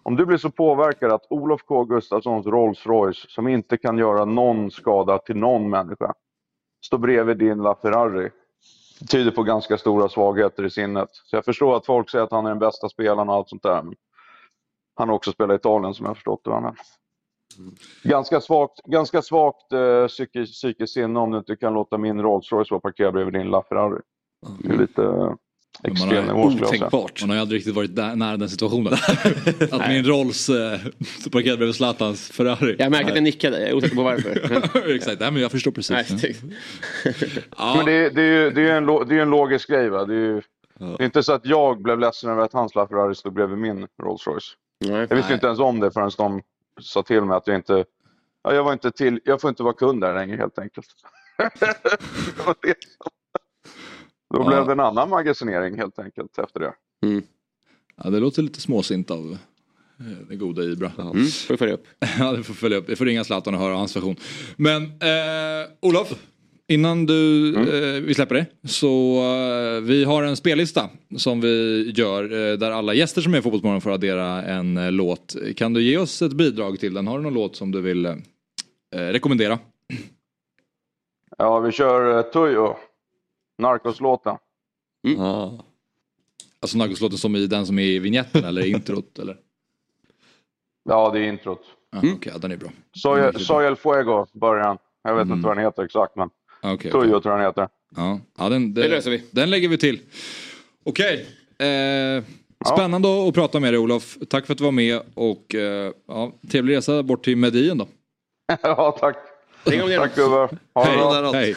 [0.02, 4.24] Om du blir så påverkad att Olof K Gustafssons Rolls Royce, som inte kan göra
[4.24, 6.14] någon skada till någon människa,
[6.84, 8.30] står bredvid din LaFerrari.
[9.08, 11.08] Tyder på ganska stora svagheter i sinnet.
[11.12, 13.62] Så jag förstår att folk säger att han är den bästa spelaren och allt sånt
[13.62, 13.82] där.
[13.82, 13.94] Men
[14.94, 16.60] han har också spelat i Italien som jag har förstått det.
[16.60, 16.74] Men...
[18.02, 22.52] Ganska svagt, ganska svagt eh, psyki- psykiskt sinne om du inte kan låta min Rolls
[22.52, 24.00] Royce vara parkerad bredvid din LaFerrari.
[24.58, 25.36] Det är lite
[25.82, 26.08] extrem
[26.66, 26.88] säga.
[27.20, 28.92] Man har ju aldrig riktigt varit där, nära den situationen.
[29.72, 30.80] att min Rolls eh,
[31.32, 32.76] parkerad bredvid Zlatans Ferrari.
[32.78, 34.90] Jag märker att jag nickade, jag är osäker på varför.
[34.94, 36.10] Exakt, nej, men jag förstår precis.
[36.22, 36.36] Nej,
[37.76, 39.88] Men det, det, är ju, det, är en, det är en logisk grej.
[39.88, 40.04] Va?
[40.04, 40.42] Det, är ju,
[40.78, 43.86] det är inte så att jag blev ledsen över att hans LaFerrari stod bredvid min
[44.02, 44.56] Rolls Royce.
[44.78, 45.32] Jag visste Nej.
[45.34, 46.42] inte ens om det förrän de
[46.80, 47.84] sa till mig att jag inte...
[48.42, 50.86] Ja, jag, var inte till, jag får inte vara kund där längre helt enkelt.
[54.30, 56.72] Det det Då blev det en annan magasinering helt enkelt efter det.
[58.04, 59.38] Ja, det låter lite småsint av
[60.00, 60.92] eh, den goda Ibra.
[60.98, 61.86] Mm, får vi följa upp.
[62.18, 62.88] ja, det får följa upp.
[62.88, 64.16] Jag får ringa Zlatan och höra hans version.
[64.56, 66.14] Men eh, Olof,
[66.68, 68.46] innan du, eh, vi släpper dig.
[68.64, 73.38] Så eh, vi har en spellista som vi gör eh, där alla gäster som är
[73.38, 75.36] i Fotbollsmorgon får addera en eh, låt.
[75.56, 77.06] Kan du ge oss ett bidrag till den?
[77.06, 78.14] Har du någon låt som du vill eh,
[78.92, 79.58] rekommendera?
[81.38, 82.76] Ja, vi kör uh, Tuyo.
[83.60, 84.36] Narcos-låten.
[86.62, 89.18] Alltså Narcos-låten som i den som är i vignetten eller introt?
[89.18, 89.36] Eller?
[90.84, 91.60] Ja, det är introt.
[91.92, 92.68] Ja, Okej, ja, den är bra.
[92.96, 94.78] Soy, Soy el Fuego, början.
[95.02, 96.30] Jag vet inte vad den heter exakt, men
[96.62, 97.22] Okej, Tuyo okej.
[97.22, 97.68] tror jag den heter.
[97.96, 99.24] Ja, ja den, Det löser vi.
[99.30, 100.00] Den lägger vi till.
[100.84, 101.26] Okej.
[101.58, 102.24] Eh,
[102.74, 104.16] spännande att prata med dig Olof.
[104.28, 107.88] Tack för att du var med och eh, ja, trevlig resa bort till Medien då.
[108.62, 109.16] ja, tack.
[109.64, 110.58] Ring om det är Tack gubbar.
[110.74, 111.32] Ha det bra.
[111.32, 111.56] Hej.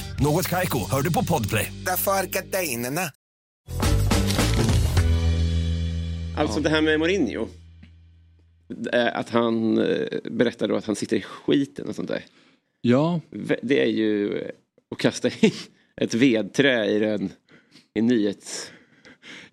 [0.21, 1.71] Något Kaiko, hör du på Podplay.
[1.85, 2.11] Därför.
[6.37, 7.47] Alltså det här med Mourinho.
[8.93, 12.23] Eh, Att han eh, berättar då att han sitter i skiten och sånt där.
[12.81, 13.21] Ja.
[13.61, 14.43] Det är ju
[14.91, 15.51] att kasta in
[16.01, 17.29] ett vedträ i den
[17.93, 18.71] i nyhets...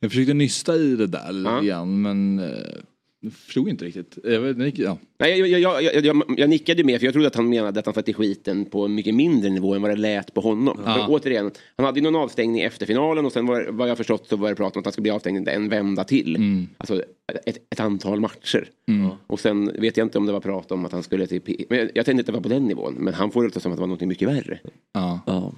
[0.00, 1.60] Jag försökte nysta i det där lite Ja.
[1.60, 2.74] grann men eh,
[3.20, 4.18] jag förstod inte riktigt.
[4.24, 4.98] Jag, vet, det gick- ja.
[5.18, 7.86] Nej, jag, jag, jag, jag, jag nickade med för jag trodde att han menade att
[7.86, 10.80] han satt i skiten på en mycket mindre nivå än vad det lät på honom.
[10.84, 10.94] Ja.
[10.94, 14.28] För återigen, han hade ju någon avstängning efter finalen och sen var, vad jag förstått
[14.28, 16.36] så var det prat om att han skulle bli avstängd en vända till.
[16.36, 16.68] Mm.
[16.76, 17.02] Alltså
[17.46, 18.70] ett, ett antal matcher.
[19.26, 21.40] Och sen vet jag inte om det var prat om att han skulle till...
[21.40, 22.94] P- Men jag, jag tänkte inte att det var på den nivån.
[22.98, 24.58] Men han får det som att det var något mycket värre.
[24.92, 25.20] Ja.
[25.26, 25.52] ja.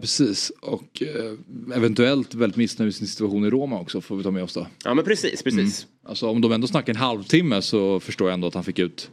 [0.00, 0.52] Precis.
[0.60, 4.42] Och eh, eventuellt väldigt missnöjd med sin situation i Roma också får vi ta med
[4.42, 4.66] oss då.
[4.84, 5.86] Ja men precis, precis.
[6.04, 9.10] Alltså om de ändå snackar en halvtimme så förstår jag ändå att han fick ut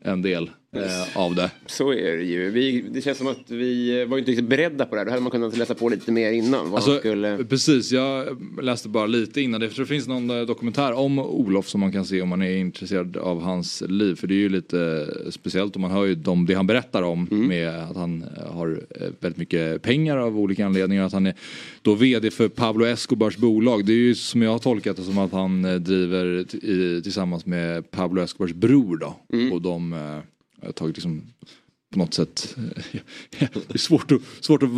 [0.00, 1.50] en del eh, av det.
[1.66, 2.50] Så är det ju.
[2.50, 5.04] Vi, det känns som att vi var inte riktigt beredda på det här.
[5.06, 6.74] Då hade man kunnat läsa på lite mer innan.
[6.74, 7.44] Alltså, skulle...
[7.44, 9.68] Precis, jag läste bara lite innan det.
[9.70, 12.56] För det finns någon eh, dokumentär om Olof som man kan se om man är
[12.56, 14.14] intresserad av hans liv.
[14.14, 17.28] För det är ju lite speciellt och man hör ju de, det han berättar om
[17.30, 17.48] Mm.
[17.48, 21.04] med att han eh, har eh, väldigt mycket pengar av olika anledningar.
[21.04, 21.34] Att han är
[21.82, 23.84] då vd för Pablo Escobars bolag.
[23.86, 26.26] Det är ju som jag har tolkat det som att han driver
[26.64, 29.16] i, tillsammans med Pablo Escobars bror då.
[29.32, 29.52] Mm.
[29.52, 29.94] Och de
[30.62, 31.22] eh, har tagit liksom
[31.92, 32.56] på något sätt.
[33.38, 34.68] Det är svårt att, svårt att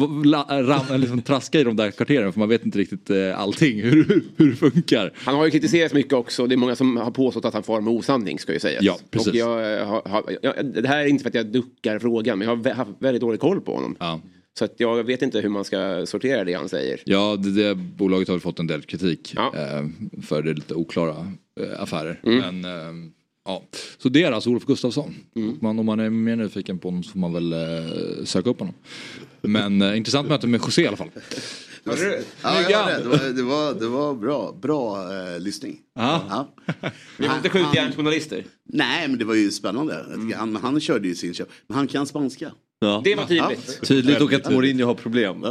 [0.51, 4.25] ram, liksom, traska i de där kvarteren för man vet inte riktigt eh, allting hur,
[4.37, 5.13] hur det funkar.
[5.15, 6.47] Han har ju kritiserats mycket också.
[6.47, 8.83] Det är många som har påstått att han far med osanning ska ju sägas.
[8.83, 9.29] Ja, precis.
[9.29, 12.49] Och jag, eh, har, jag, det här är inte för att jag duckar frågan men
[12.49, 13.97] jag har haft väldigt dålig koll på honom.
[14.01, 14.21] Ja.
[14.59, 17.01] Så att jag vet inte hur man ska sortera det han säger.
[17.05, 19.53] Ja, det, det bolaget har fått en del kritik Ja.
[19.57, 19.87] eh,
[20.23, 22.21] för det lite oklara eh, affärer.
[22.25, 22.61] Mm.
[22.61, 23.11] Men eh,
[23.45, 23.63] ja,
[23.99, 25.15] så det är alltså Olof Gustafsson.
[25.61, 28.59] Man, om man är mer nyfiken på honom så får man väl eh, söka upp
[28.59, 28.75] honom.
[29.41, 31.11] Men eh, intressant möte med José i alla fall.
[31.85, 33.03] Ja, jag hörde.
[33.03, 35.81] det, var, det, var, det var bra, bra eh, lyssning.
[35.95, 36.55] Ja.
[37.19, 38.45] Vi var inte skjutjärnsjournalister.
[38.65, 40.05] Nej, men det var ju spännande.
[40.15, 41.49] Tycker Han, han körde ju sin köp.
[41.67, 42.53] Men han kan spanska.
[42.79, 43.01] Ja.
[43.05, 43.83] Det var tydligt.
[43.83, 45.47] Tydligt och att Mourinho har problem.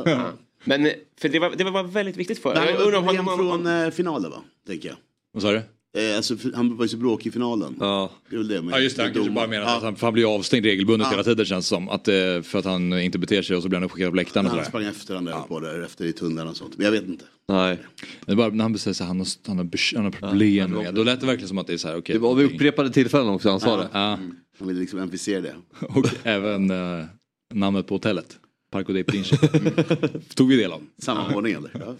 [0.64, 2.62] Men eh, för det var, det var väldigt viktigt för jag
[3.02, 4.44] han var om, från eh, finalen va?
[4.68, 4.98] Tänker jag.
[5.32, 5.62] Vad sa du?
[5.98, 7.76] Eh, alltså, han var ju så bråkig i finalen.
[7.80, 8.12] Ja.
[8.30, 9.78] Det är väl det med, Ja just det, han kanske bara menar Ja.
[9.78, 11.12] att han, han blir avstängd regelbundet Ja.
[11.12, 11.90] hela tiden känns det som.
[11.90, 12.14] Att, eh,
[12.44, 14.60] för att han inte beter sig och så blir han uppskickad på läktaren och Han
[14.60, 14.70] sådär.
[14.70, 16.78] sprang efter han där på där efter i tunneln och sånt.
[16.78, 17.26] Men jag vet inte.
[17.48, 17.78] Nej.
[18.26, 20.96] Det är bara när han säger att han har, han har, han har problem med.
[20.96, 22.14] Då lät det verkligen som att det är så här, okej.
[22.14, 23.88] Det var vid upprepade tillfällen också han sa det.
[23.94, 24.20] Ja,
[24.60, 25.56] Han ville liksom emphasera det.
[25.90, 27.06] och även eh,
[27.54, 28.38] namnet på hotellet.
[28.74, 29.48] Parco dei Principi.
[30.36, 30.82] Tog vi del av.
[30.98, 31.72] Samma ordning eller?
[31.74, 31.96] Ja.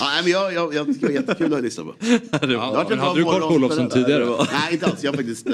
[0.00, 1.94] ja, men jag, jag, jag tycker det var jättekul att lyssna på.
[2.30, 3.46] Det bra hade du koll på.
[3.46, 4.26] Olofsson tidigare?
[4.52, 5.52] Nej inte alls, jag faktiskt, eh,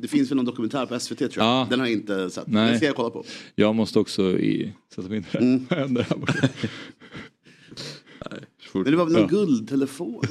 [0.00, 1.44] det finns väl någon dokumentär på SVT tror jag.
[1.46, 1.66] Ja.
[1.70, 2.46] Den har jag inte sett.
[2.46, 2.68] Nej.
[2.68, 3.24] Den ska jag kolla på.
[3.54, 5.38] Jag måste också i, sätta mig in i det.
[5.38, 5.66] Mm.
[5.70, 6.16] Händer här?
[8.72, 9.28] Men det var väl någon Ja.
[9.28, 10.22] guldtelefon,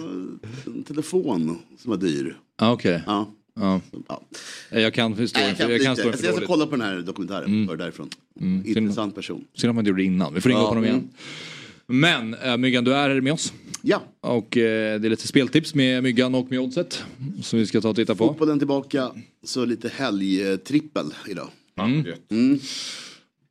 [0.65, 2.37] en telefon som var dyr.
[2.57, 3.03] Ah, Okej.
[3.05, 3.33] Ja.
[3.59, 3.81] Ja.
[4.07, 4.21] Ja.
[4.69, 7.67] Jag kan historien jag, jag kan historien Alltså, jag ska kolla på den här dokumentären,
[7.67, 8.09] för därifrån.
[8.41, 8.65] Mm.
[8.65, 9.45] Intressant person.
[9.53, 10.33] Synd att man inte gjorde det innan.
[10.33, 10.63] Vi får ringa Ja.
[10.63, 10.95] upp honom igen.
[10.95, 11.09] Mm.
[11.87, 13.53] Men äh, Myggan, du är med oss.
[13.81, 17.03] Ja, Och eh, det är lite speltips med Myggan och med Oddset.
[17.41, 18.27] Som vi ska ta och titta på.
[18.27, 19.11] fotbollen tillbaka,
[19.43, 21.49] så lite helgtrippel idag.
[21.79, 22.05] Mm.
[22.29, 22.59] Mm.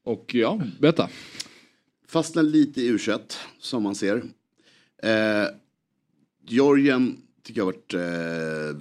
[0.04, 1.08] Och ja, berätta.
[2.08, 2.98] Fastnar lite i u
[3.60, 4.22] som man ser.
[5.02, 5.44] Eh,
[6.46, 8.80] Georgien tycker jag har varit eh,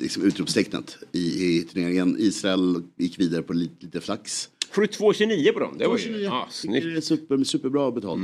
[0.00, 2.16] liksom utropstecknet i, i turneringen.
[2.18, 4.48] Israel gick vidare på lite, lite flax.
[4.72, 5.74] 72-29 på dem.
[5.78, 6.02] Det var ju...
[6.04, 6.20] 29.
[6.24, 6.84] Ja, Tycker snyggt.
[6.86, 8.20] det är super, superbra betalt.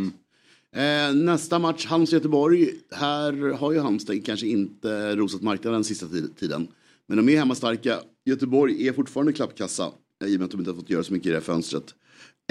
[0.77, 2.71] Eh, nästa match, Halmstad-Göteborg.
[2.91, 6.69] Här har ju Halmstad kanske inte rosat marknaden sista tid- tiden.
[7.07, 8.01] Men de är hemmastarka.
[8.25, 9.93] Göteborg är fortfarande klappkassa.
[10.25, 11.43] eh, I och med att de inte har fått göra så mycket i det här
[11.43, 11.95] fönstret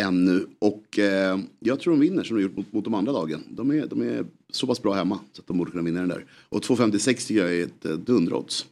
[0.02, 0.48] ännu.
[0.60, 3.44] Och eh, jag tror de vinner som de gjort mot, mot de andra lagen.
[3.50, 6.10] De är, de är så pass bra hemma så att de borde kunna vinna den
[6.10, 6.26] där.
[6.50, 8.66] Och 2,56 tycker jag är ett eh, dunderodds.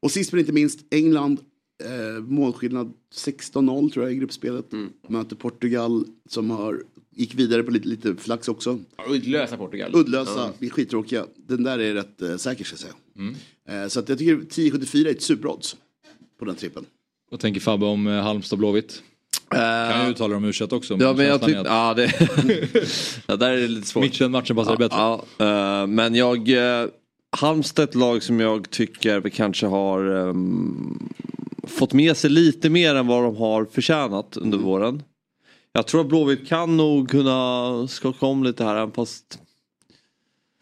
[0.00, 1.40] Och sist men inte minst England.
[1.84, 4.66] Eh, målskillnad 16-0 tror jag i gruppspelet.
[5.08, 8.78] Möter Portugal som har, gick vidare på lite, lite flax också.
[8.96, 9.90] Ja, Uddlösa Portugal.
[9.94, 11.26] Uddlösa, vi är skittråkiga.
[11.36, 13.82] Den där är rätt eh, säker ska jag säga.
[13.82, 15.76] Eh, så att jag tycker 10,74 är ett superodds
[16.38, 16.86] på den trippen.
[17.30, 19.02] Vad tänker Fabbe om eh, Halmstad Blåvitt?
[19.50, 20.96] Kan ju uttala dem u också.
[21.00, 22.12] Ja men jag att ja det,
[23.26, 24.04] ja, där är det lite svårt.
[24.04, 24.96] Mitchen-matchen passade bättre.
[24.96, 26.88] Ja, ja, eh, men jag, eh,
[27.30, 31.08] Halmstad ett lag som jag tycker vi kanske har ehm,
[31.66, 35.02] fått med sig lite mer än vad de har förtjänat under våren.
[35.72, 39.38] Jag tror att Blåvitt kan nog kunna skaka om lite här fast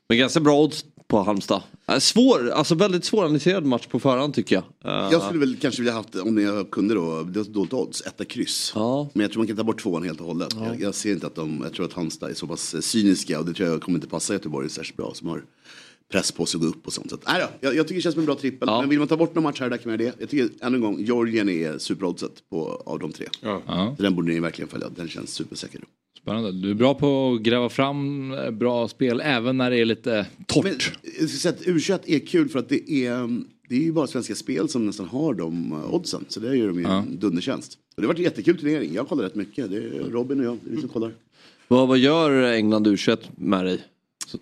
[0.09, 1.63] med ganska bra odds på Halmstad.
[1.89, 4.65] Eh, Svår, alltså väldigt svåranalyserad match på förhand tycker jag.
[4.93, 8.01] Eh, Jag skulle väl kanske vilja haft, om jag kunde då, det var dåligt odds,
[8.07, 8.73] etta kryss.
[8.75, 9.09] Ja.
[9.13, 10.49] Men jag tror man kan ta bort tvåan helt och hållet.
[10.61, 13.39] Jag, jag ser inte att de, jag tror att Halmstad är så pass eh, cyniska
[13.39, 15.45] och det tror jag kommer inte passa Göteborg särskilt bra som har
[16.13, 17.11] press på sig att gå upp och sånt.
[17.11, 18.69] Så att, nej då, jag, jag tycker det känns som en bra trippel.
[18.69, 18.81] Ja.
[18.81, 20.21] Men vill man ta bort någon match här, där kan man göra det.
[20.21, 23.29] Jag tycker ännu en gång, Georgien är superoddset på, av de tre.
[23.41, 23.63] Ja.
[23.97, 25.81] Så den borde ni verkligen följa, den känns supersäker.
[26.25, 26.53] Spännande.
[26.53, 30.27] Du är bra på att gräva fram eh, bra spel även när det är lite
[30.47, 30.93] torrt.
[31.47, 34.87] Att U21 är kul för att det är, det är ju bara Svenska Spel som
[34.87, 36.25] nästan har de eh, oddsen.
[36.29, 37.79] Så det gör de ju en dundertjänst.
[37.97, 38.95] Och det har varit en jättekul turnering.
[38.95, 39.71] Jag kollar rätt mycket.
[39.71, 41.13] Det är Robin och jag, det är vi som kollar.
[41.69, 43.81] vad, vad gör England U21 med dig?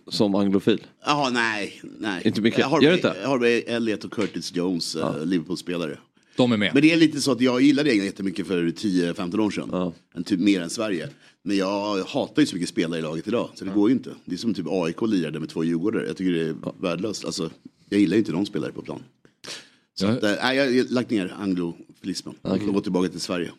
[0.09, 0.81] Som anglofil?
[1.07, 2.23] Jaha, nej, nej.
[2.25, 2.65] Inte mycket.
[2.65, 3.15] Harvey, Gör det inte?
[3.25, 5.17] Harvey Elliot och Curtis Jones, ja.
[5.25, 5.99] Liverpool-spelare.
[6.37, 6.71] De är med.
[6.75, 9.69] Men det är lite så att jag gillade England jättemycket för 10-15 år sedan.
[9.73, 9.93] Ja.
[10.15, 11.09] En typ mer än Sverige.
[11.45, 13.51] Men jag hatar ju så mycket spelare i laget idag.
[13.55, 14.11] Så det går ju inte.
[14.25, 16.07] Det är som typ AIK lirade med två djurgårdare.
[16.07, 17.25] Jag tycker det är värdelöst.
[17.25, 17.51] Alltså,
[17.89, 19.03] jag gillar ju inte någon spelare på plan.
[19.95, 20.11] Så Ja.
[20.11, 22.67] att, nej, jag har lagt ner anglofilismen och Okej.
[22.67, 23.51] gått tillbaka till Sverige.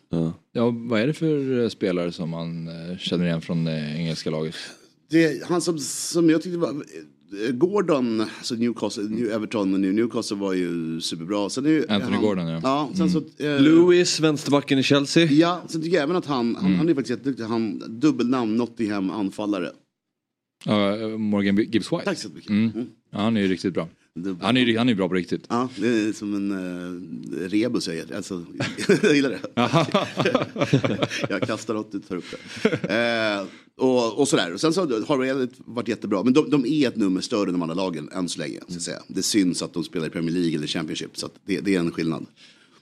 [0.52, 4.30] Ja, vad är det för eh, spelare som man eh, känner igen från det engelska
[4.30, 4.54] laget?
[5.10, 6.84] Det, han som, som jag tyckte var...
[7.52, 11.50] Gordon, alltså Newcastle, New Everton och New- Newcastle var ju superbra.
[11.50, 12.60] Sen är ju Anthony han, Gordon, ja.
[12.62, 15.24] Ja, sen så, eh, Lewis, vänsterbacken i Chelsea.
[15.26, 16.78] Ja, sen tycker jag även att han, han, Mm.
[16.78, 17.44] han är faktiskt jätteduktig.
[17.44, 19.70] Han, dubbelnamn, Nottingham anfallare.
[20.66, 22.04] Eh, Morgan Gibbs White.
[22.04, 22.50] Tack så mycket.
[22.50, 22.70] Mm.
[23.10, 23.88] Ja, han är ju riktigt bra.
[24.40, 25.46] Han är han är bra på riktigt.
[25.48, 28.16] Ja, det är som en uh, rebus jag är.
[28.16, 28.44] Alltså,
[29.02, 29.40] jag gillar det.
[31.28, 32.24] jag kastar något, du tar upp
[32.62, 32.68] det.
[32.70, 33.46] Eh,
[33.76, 34.54] och, och sådär.
[34.54, 36.22] Och sen så har det varit jättebra.
[36.22, 38.60] Men de, de är ett nummer större än de andra lagen än så länge.
[38.68, 38.98] Så att säga.
[39.08, 41.16] Det syns att de spelar i Premier League eller Championship.
[41.18, 42.26] Så det, det är en skillnad.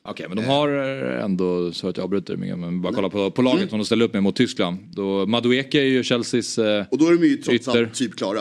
[0.02, 3.42] Okej, men de har eh, ändå, så att jag avbryter men bara kolla på, på
[3.42, 4.78] laget som de ställer upp med mot Tyskland.
[4.94, 8.40] Då, Madueke är ju Chelseas eh, Och då är de ju trots allt typ klara.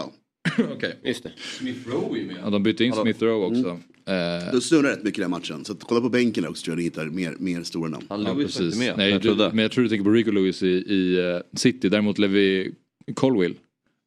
[0.75, 0.99] Okej.
[1.03, 1.31] Just det.
[1.59, 2.35] Smith Rowe är med.
[2.43, 3.03] Ja, de bytte in Hallå.
[3.03, 3.69] Smith Rowe också.
[4.05, 4.41] Mm.
[4.45, 5.65] Eh, Det snurrar rätt mycket i den matchen.
[5.65, 8.05] Så att kolla på bänken också tror jag ni hittar mer, mer stora namn.
[8.09, 8.77] ja, precis.
[8.97, 12.17] Nej, du, men jag tror du tänker på Rico Lewis i, i eh, City, däremot
[12.17, 12.71] Levi
[13.15, 13.55] Colwill.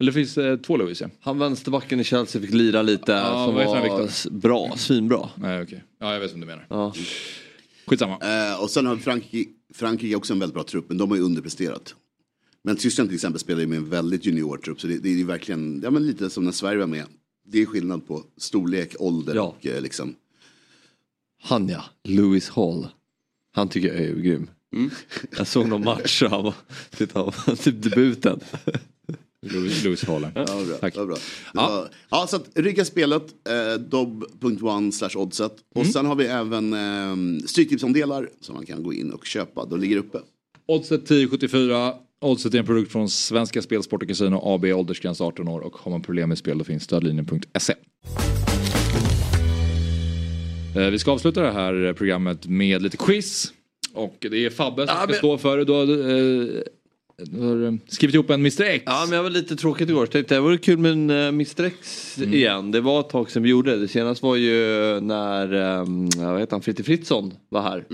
[0.00, 1.08] Eller det finns eh, två Lewis ja.
[1.20, 5.28] Han vänsterbacken i Chelsea fick lira lite Ja, som var bra, svinbra.
[5.36, 5.84] Nej, okej.
[6.00, 6.66] Ja, jag vet vad du menar.
[6.70, 6.94] Ja.
[7.86, 8.18] Skitsamma.
[8.52, 11.22] Eh, och sen har Frankrike, Frankrike också en väldigt bra trupp, men de har ju
[11.22, 11.94] underpresterat.
[12.64, 15.12] Men Tyskland till exempel spelar ju med en väldigt junior trupp, så det, det är
[15.14, 17.04] ju verkligen, ja men lite som när Sverige var med.
[17.46, 19.42] Det är skillnad på storlek, ålder Ja.
[19.42, 20.14] och eh, liksom.
[21.42, 22.86] Han ja, Lewis Hall.
[23.52, 24.50] Han tycker jag är grym.
[25.36, 26.54] Jag såg någon match och han var,
[26.90, 28.40] titta, var typ debuten.
[29.82, 30.26] Lewis, Hall.
[30.34, 30.96] Ja, bra, Tack.
[30.96, 31.16] Ja, bra.
[31.54, 31.88] Ja.
[32.10, 35.52] ja, så att rygga spelet, eh, dob.one slash oddset.
[35.74, 39.64] Och sen har vi även eh, stryktipsandelar som man kan gå in och köpa.
[39.64, 40.20] De ligger uppe.
[40.66, 41.94] Oddset 1074.
[42.24, 45.76] Oddset är en produkt från Svenska Spel, Sport och Casino AB, åldersgräns 18 år och
[45.76, 47.74] har man problem med spel då finns stödlinjen.se.
[50.76, 53.52] Eh, Vi ska avsluta det här programmet med lite quiz.
[53.94, 55.64] Och det är Fabbe som ska men- stå för det.
[55.64, 56.62] Du har, du har eh,
[57.88, 58.82] skrivit ihop en Mr X.
[58.86, 60.06] Ja men jag var lite tråkigt igår.
[60.06, 62.34] Tänkte det vore kul med en uh, Mr X Mm.
[62.34, 62.70] igen.
[62.70, 63.88] Det var ett tag sedan vi gjorde det.
[63.88, 64.56] Senaste var ju
[65.00, 67.84] när, um, vad heter han, Fritte Fritzson var här.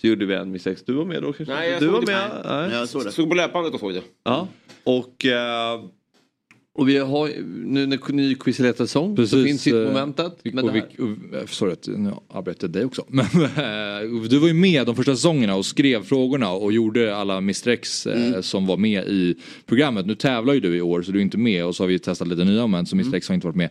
[0.00, 0.82] Så gjorde vi en Mr X.
[0.86, 1.54] Du var med då kanske?
[1.54, 2.06] Nej, jag du såg var det.
[2.06, 2.30] med?
[2.44, 2.68] Nej.
[2.68, 2.78] Nej.
[2.78, 3.12] Jag såg det.
[3.12, 4.02] Stod på löpbandet och såg det.
[4.24, 4.48] Ja.
[4.84, 5.80] Och, eh,
[6.80, 7.30] och vi har
[7.66, 10.38] nu när ny quizletarsäsong så finns ju eh, momentet.
[10.42, 13.04] Men och vi, och, eh, sorry att nu avbröt jag dig också.
[13.08, 17.36] Men eh, du var ju med de första säsongerna och skrev frågorna och gjorde alla
[17.36, 18.42] Mr X eh, Mm.
[18.42, 19.34] som var med i
[19.66, 20.06] programmet.
[20.06, 21.98] Nu tävlar ju du i år så du är inte med och så har vi
[21.98, 23.06] testat lite nya moment så Mm.
[23.06, 23.68] Mr X har inte varit med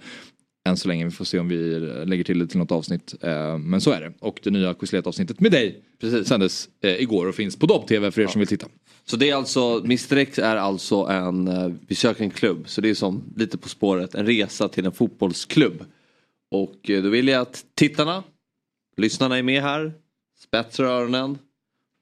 [0.69, 1.05] än så länge.
[1.05, 3.15] Vi får se om vi lägger till det till något avsnitt.
[3.21, 4.13] Eh, men så är det.
[4.19, 6.27] Och det nya quizlet-avsnittet med dig Precis.
[6.27, 8.67] sändes eh, igår och finns på Dobb-TV för er som vill titta.
[9.05, 12.63] så det är alltså, Mr X är alltså en, eh, vi söker en klubb.
[12.69, 15.85] Så det är som lite på spåret, en resa till en fotbollsklubb.
[16.51, 18.23] Och då vill jag att tittarna,
[18.97, 19.93] lyssnarna är med här,
[20.39, 21.37] spetsar öronen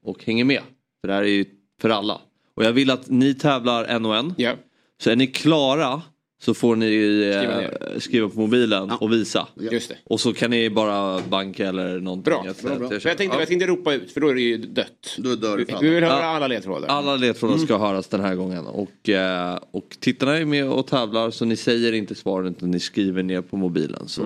[0.05, 0.61] och hänger med.
[1.01, 1.45] För det här är ju
[1.81, 2.21] för alla.
[2.55, 4.33] Och jag vill att ni tävlar en och en.
[4.37, 4.55] Ja.
[5.03, 6.01] Så är ni klara
[6.39, 6.85] så får ni
[7.33, 9.47] eh, Skriva skriva, på mobilen och visa.
[9.71, 9.95] Just det.
[10.03, 12.23] Och så kan ni bara banka eller någonting.
[12.31, 12.43] Bra.
[12.45, 12.93] Jag- bra, bra.
[12.93, 13.39] jag- jag, tänkte, Ja.
[13.39, 15.15] jag tänkte ropa ut för då är det ju dött.
[15.17, 16.25] Då dör Vi, vi vill höra Ja.
[16.25, 16.87] alla ledtrådar.
[16.87, 18.65] Alla ledtrådar ska höras den här gången.
[18.67, 22.79] Och, eh, och tittarna är med och tävlar så ni säger inte svaren utan ni
[22.79, 24.07] skriver ner på mobilen.
[24.07, 24.21] Så.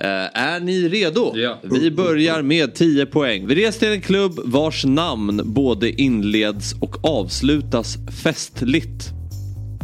[0.00, 1.32] Eh, är ni redo?
[1.36, 1.58] Ja.
[1.62, 3.46] Vi börjar med 10 poäng.
[3.46, 9.04] Vi reser till en klubb vars namn både inleds och avslutas festligt.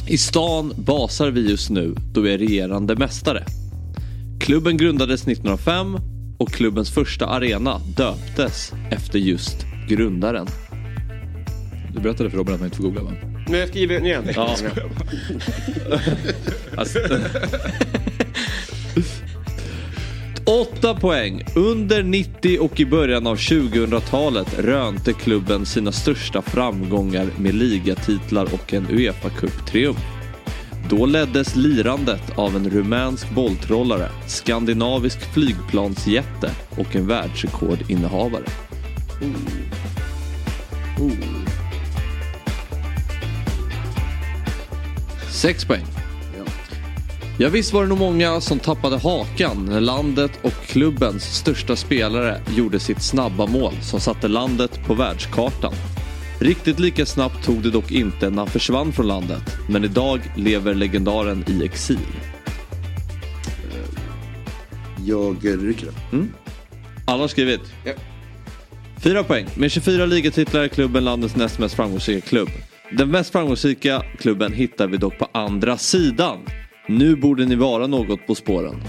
[0.06, 3.44] I stan basar vi just nu då vi är regerande mästare.
[4.40, 5.98] Klubben grundades 1905
[6.38, 9.56] och klubbens första arena döptes efter just
[9.88, 10.46] grundaren.
[11.94, 13.12] Du berättade för Robin att man inte får googla va?
[13.48, 14.24] Men jag skriver igen.
[14.34, 14.56] Ja.
[16.76, 16.98] Alltså,
[20.50, 21.42] Åtta poäng.
[21.56, 28.74] Under 90 och i början av 2000-talet rönte klubben sina största framgångar med ligatitlar och
[28.74, 29.98] en Uefa Cup-triumf.
[30.88, 38.44] Då leddes lirandet av en rumänsk bolltrollare, skandinavisk flygplansjätte och en världsrekordinnehavare.
[45.30, 45.99] Sex poäng.
[47.42, 52.40] Ja visst var det nog många som tappade hakan när landet och klubbens största spelare
[52.56, 55.72] gjorde sitt snabba mål som satte landet på världskartan.
[56.40, 59.42] Riktigt lika snabbt tog det dock inte när han försvann från landet.
[59.68, 61.98] Men idag lever legendaren i exil.
[65.04, 66.26] Jag rycker det.
[67.06, 67.72] Alla har skrivit.
[67.84, 67.92] Ja.
[68.98, 69.46] Fyra poäng.
[69.54, 72.48] Med 24 ligatitlar är klubben landets näst mest framgångsrika klubb.
[72.92, 76.38] Den mest framgångsrika klubben hittar vi dock på andra sidan.
[76.90, 78.82] Nu borde ni vara något på spåren.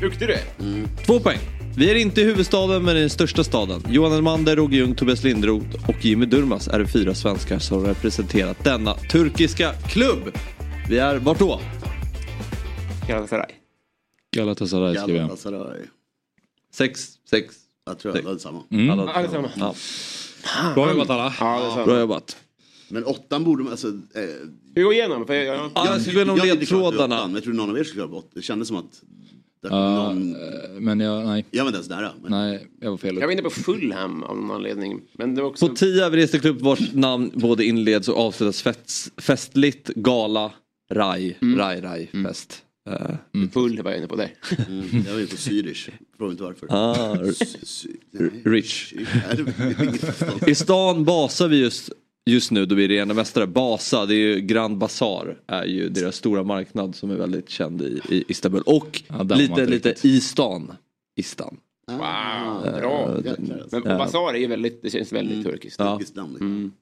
[0.00, 0.44] Duktig du är.
[1.06, 1.38] Två poäng.
[1.76, 3.82] Vi är inte i huvudstaden men i den största staden.
[3.88, 8.64] Johan Elmander, Roger Ljung, Tobias Lindroth och Jimmy Durmaz är de fyra svenskar som representerat
[8.64, 10.32] denna turkiska klubb.
[10.88, 11.60] Vi är vart då?
[13.08, 13.50] Galatasaray.
[14.36, 15.28] Galatasaray skriver jag.
[15.28, 15.80] Galatasaray.
[16.74, 17.54] Sex, sex.
[17.86, 18.62] Jag tror alla är samma.
[18.70, 18.90] Mm.
[18.90, 19.50] Alla, Ja, detsamma.
[19.56, 19.74] ja.
[20.74, 21.34] Bra jobbat alla.
[21.40, 21.86] Ja, det är sant.
[21.86, 22.36] Bra jobbat.
[22.88, 23.88] Men åttan borde man, alltså...
[23.88, 24.22] Eh,
[24.74, 25.26] Vi går igenom.
[25.26, 27.16] För jag, Ja, jag gå igenom jag hade klart ledtrådarna.
[27.18, 28.28] åttan, men Jag tror någon av er skulle ha åtta.
[28.34, 29.02] Det kändes som att...
[29.62, 30.40] Där, Ja, någon, eh,
[30.80, 32.10] men jag, nej, jag var inte ens nära.
[32.22, 33.16] Men, nej, jag var fel.
[33.16, 35.00] jag var inne på Fulham av någon anledning.
[35.12, 35.68] Men det var också...
[35.68, 40.52] På tio över reste klubb vars namn både inleds och avslutas fest, festligt, gala,
[40.92, 42.62] raj, raj, raj, fest.
[42.90, 44.34] Eh, Full var jag inne på där.
[44.68, 45.88] mm, jag var ju på Zürich.
[46.16, 46.66] Fråga inte varför.
[46.70, 47.18] ah,
[48.44, 48.94] rich.
[50.46, 51.90] I stan basar vi just,
[52.28, 53.46] just nu då vi är rena mästare.
[53.46, 57.82] Basa, det är ju Grand Bazaar är ju deras stora marknad som är väldigt känd
[57.82, 58.62] i, i Istanbul.
[58.66, 60.72] Och Ja, lite, lite i stan.
[61.16, 61.56] I stan.
[61.86, 63.08] Wow, Eh, bra.
[63.08, 63.80] Alltså.
[63.84, 65.78] Men Bazar är ju väldigt, det känns väldigt turkiskt.
[65.80, 65.92] Ja.
[65.92, 66.72] Turkiskt namn, liksom.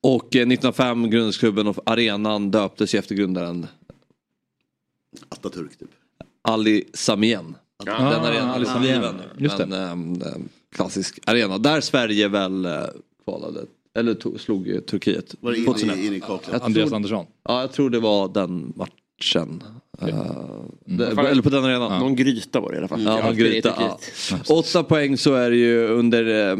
[0.00, 3.66] Och eh, 1905 grundades klubben och arenan döptes ju efter grundaren
[5.28, 5.88] Atatürk typ.
[6.42, 7.54] Ali Samien.
[7.86, 7.92] Ja.
[7.92, 9.14] Den arenan, Ali Ah, Samien.
[9.38, 9.66] just det.
[9.66, 11.58] Men, ehm, ehm, klassisk arena.
[11.58, 12.72] Där Sverige väl eh,
[13.24, 13.60] kvalade.
[13.94, 15.34] Eller to, slog ju Turkiet.
[15.40, 15.96] Var det 2001.
[15.98, 16.48] in, in, in i kaklet?
[16.52, 17.26] Jag Andreas tror- Andersson.
[17.48, 19.62] Ja, jag tror det var den matchen.
[20.00, 20.06] Eh,
[20.84, 22.00] det, Fan, eller på den arenan.
[22.00, 23.02] Någon gryta var det i alla fall.
[23.02, 23.98] Ja, någon gryta, ja.
[24.48, 26.24] Åtta poäng så är det ju under...
[26.52, 26.56] eh,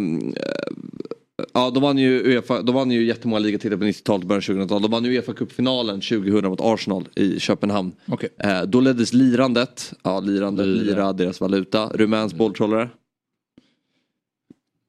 [1.53, 4.64] ja, de vann ju Uefa, de vann ju jättemånga ligatitlar på 90-talet och början av
[4.66, 4.83] 2000-talet.
[4.83, 7.93] De vann ju Uefa-cupfinalen 2000 mot Arsenal i Köpenhamn.
[8.09, 8.29] Okej.
[8.39, 10.83] Eh, då leddes lirandet, ja lirandet, Lira.
[10.85, 11.89] lira, deras valuta.
[11.95, 12.89] Rumänsk bolltrollare,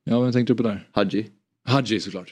[0.03, 0.87] Ja, vem tänkte du på där?
[0.91, 1.27] Hadji.
[1.69, 2.31] Hadji såklart.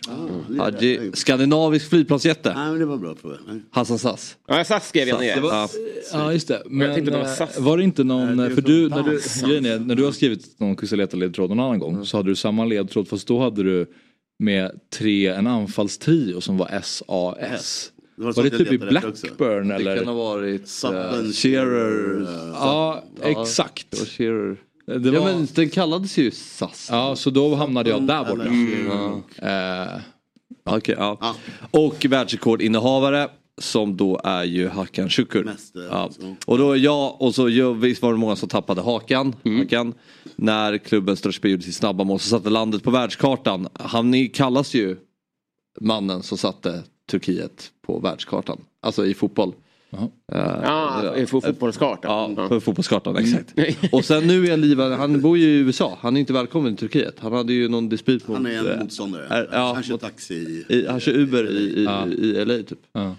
[0.50, 3.16] det- Hadji, skandinavisk flygplansjätte, Nej, men det var bra.
[3.48, 3.62] Nej.
[3.72, 4.38] Hassan Sass.
[4.48, 5.36] Ja, SAS skrev jag ner.
[5.36, 5.70] Det var- Ja,
[6.14, 6.64] ja just det.
[6.66, 7.60] Men det var eh, SAS.
[7.60, 10.12] var det inte någon, Nej, det för du, när du, grejen är, när du har
[10.12, 13.86] skrivit någon Quisaleta-ledtråd någon annan gång så hade du samma ledtråd fast då hade du
[14.40, 17.92] med tre, en anfallstrio som var SAS.
[18.18, 18.78] Det Var så det typ i.
[18.78, 20.14] Blackburn Det kan ha eller?
[20.14, 22.22] varit uh, Shearer.
[22.22, 23.88] eh, Ja, Ja, exakt.
[24.88, 26.88] Det var Ja men den kallades ju SAS.
[26.92, 28.44] ja, så då hamnade jag där borta.
[28.44, 30.00] Eller- Eh,
[30.76, 31.18] Okej, ja.
[31.22, 31.36] Ja.
[31.72, 33.30] Och världsrekordinnehavare
[33.62, 35.48] som då är ju Hakan Şükür.
[35.48, 36.10] Eh, Ja.
[36.46, 39.36] Och då jag och så jag, visst var det många som tappade Hakan.
[39.44, 39.60] Mm.
[39.60, 39.94] Hakan
[40.36, 43.68] när klubben Strasbourg gjorde sitt snabba mål så satte landet på världskartan.
[43.74, 44.98] Han är- kallas ju
[45.82, 48.62] mannen som satte Turkiet på världskartan.
[48.82, 49.54] Alltså i fotboll.
[49.98, 50.10] Jaha.
[50.32, 52.34] Eh, Ja, i fo- fotbollskartan.
[52.38, 53.54] Ja, på fotbollskartan exakt.
[53.94, 55.98] Och sen nu är han livad, han bor ju i USA.
[56.02, 57.16] Han är inte välkommen till Turkiet.
[57.20, 58.38] Han hade ju någon dispyt mot...
[58.38, 59.28] Han är en eh, motståndare.
[59.30, 60.36] är- ja, han kör mot- taxi
[60.70, 60.76] i...
[60.76, 62.08] i, han kör Uber i, i, Ja.
[62.08, 62.80] i LA typ.
[62.94, 63.16] ja.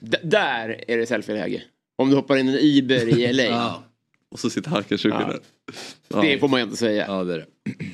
[0.22, 1.62] Där är det selfie-läge.
[1.98, 3.74] Om du hoppar in en Uber i LA.
[4.30, 5.26] Och så sitter Hakan Şükür Ja.
[5.26, 5.38] där.
[6.08, 6.20] Ja.
[6.20, 7.04] Det får man ju inte säga.
[7.08, 7.46] ja, det är det.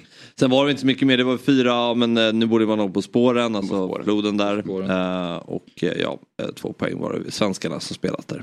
[0.40, 2.78] Sen var det inte så mycket mer, det var fyra, men eh, nu borde man
[2.78, 4.04] nog på spåren, alltså spåren.
[4.04, 4.62] floden där.
[4.62, 4.90] Spåren.
[4.90, 6.18] Eh, och eh, ja,
[6.54, 8.42] två poäng var det svenskarna som spelat där.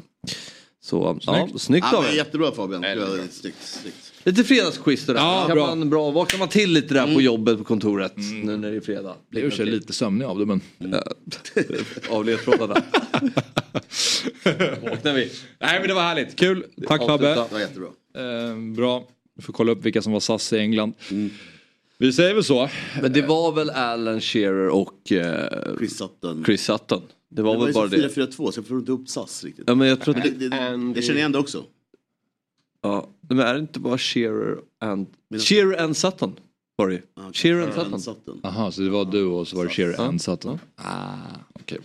[0.81, 2.11] Så ja, snyggt Ja, av er.
[2.11, 2.81] jättebra Fabian.
[2.81, 3.07] Det.
[3.31, 4.13] Snyggt, snyggt.
[4.23, 5.19] Lite fredagsquiz det där.
[5.19, 5.67] Ja, kan bra.
[5.67, 6.11] Man, bra.
[6.11, 9.15] Vaknar man till lite där på jobbet på kontoret nu när det är fredag?
[9.29, 10.61] Jag är lite sömnig av det men.
[12.09, 12.73] Av ledtrådarna.
[14.81, 15.31] Vaknar vi.
[15.59, 16.65] Nej men det var härligt, kul.
[16.87, 17.27] Tack Fabbe.
[17.29, 17.89] Det var jättebra.
[18.17, 19.03] Eh, bra,
[19.35, 20.93] vi får kolla upp vilka som var SAS i England.
[21.99, 22.69] Vi säger väl så.
[23.01, 26.43] Men det var väl Alan Shearer och eh, Chris Sutton.
[26.45, 27.01] Chris Sutton.
[27.29, 28.07] Det var det var väl bara det.
[28.07, 29.63] 4-4-2 så jag får inte upp SAS riktigt.
[29.67, 31.63] Ja, men jag tror att det, det, det, jag känner igen det också.
[32.83, 35.07] ja, men är det inte bara Shearer and...
[35.39, 36.35] Shearer and Sutton
[36.75, 37.01] var det ju.
[37.15, 38.15] Ja, Shearer and Aaron Sutton.
[38.25, 38.39] Sutton.
[38.43, 40.59] Aha, så det var du och så var det Shearer and Sutton.
[40.75, 41.13] Ah,
[41.53, 41.77] okej.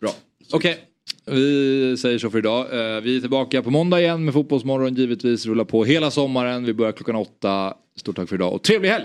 [0.00, 0.10] Bra.
[0.52, 0.78] Okej,
[1.26, 2.60] vi säger så för idag.
[2.96, 5.46] Eh, Vi är tillbaka på måndag igen med Fotbollsmorgon givetvis.
[5.46, 6.64] Rullar på hela sommaren.
[6.64, 7.74] Vi börjar klockan åtta.
[7.96, 9.04] Stort tack för idag och trevlig helg!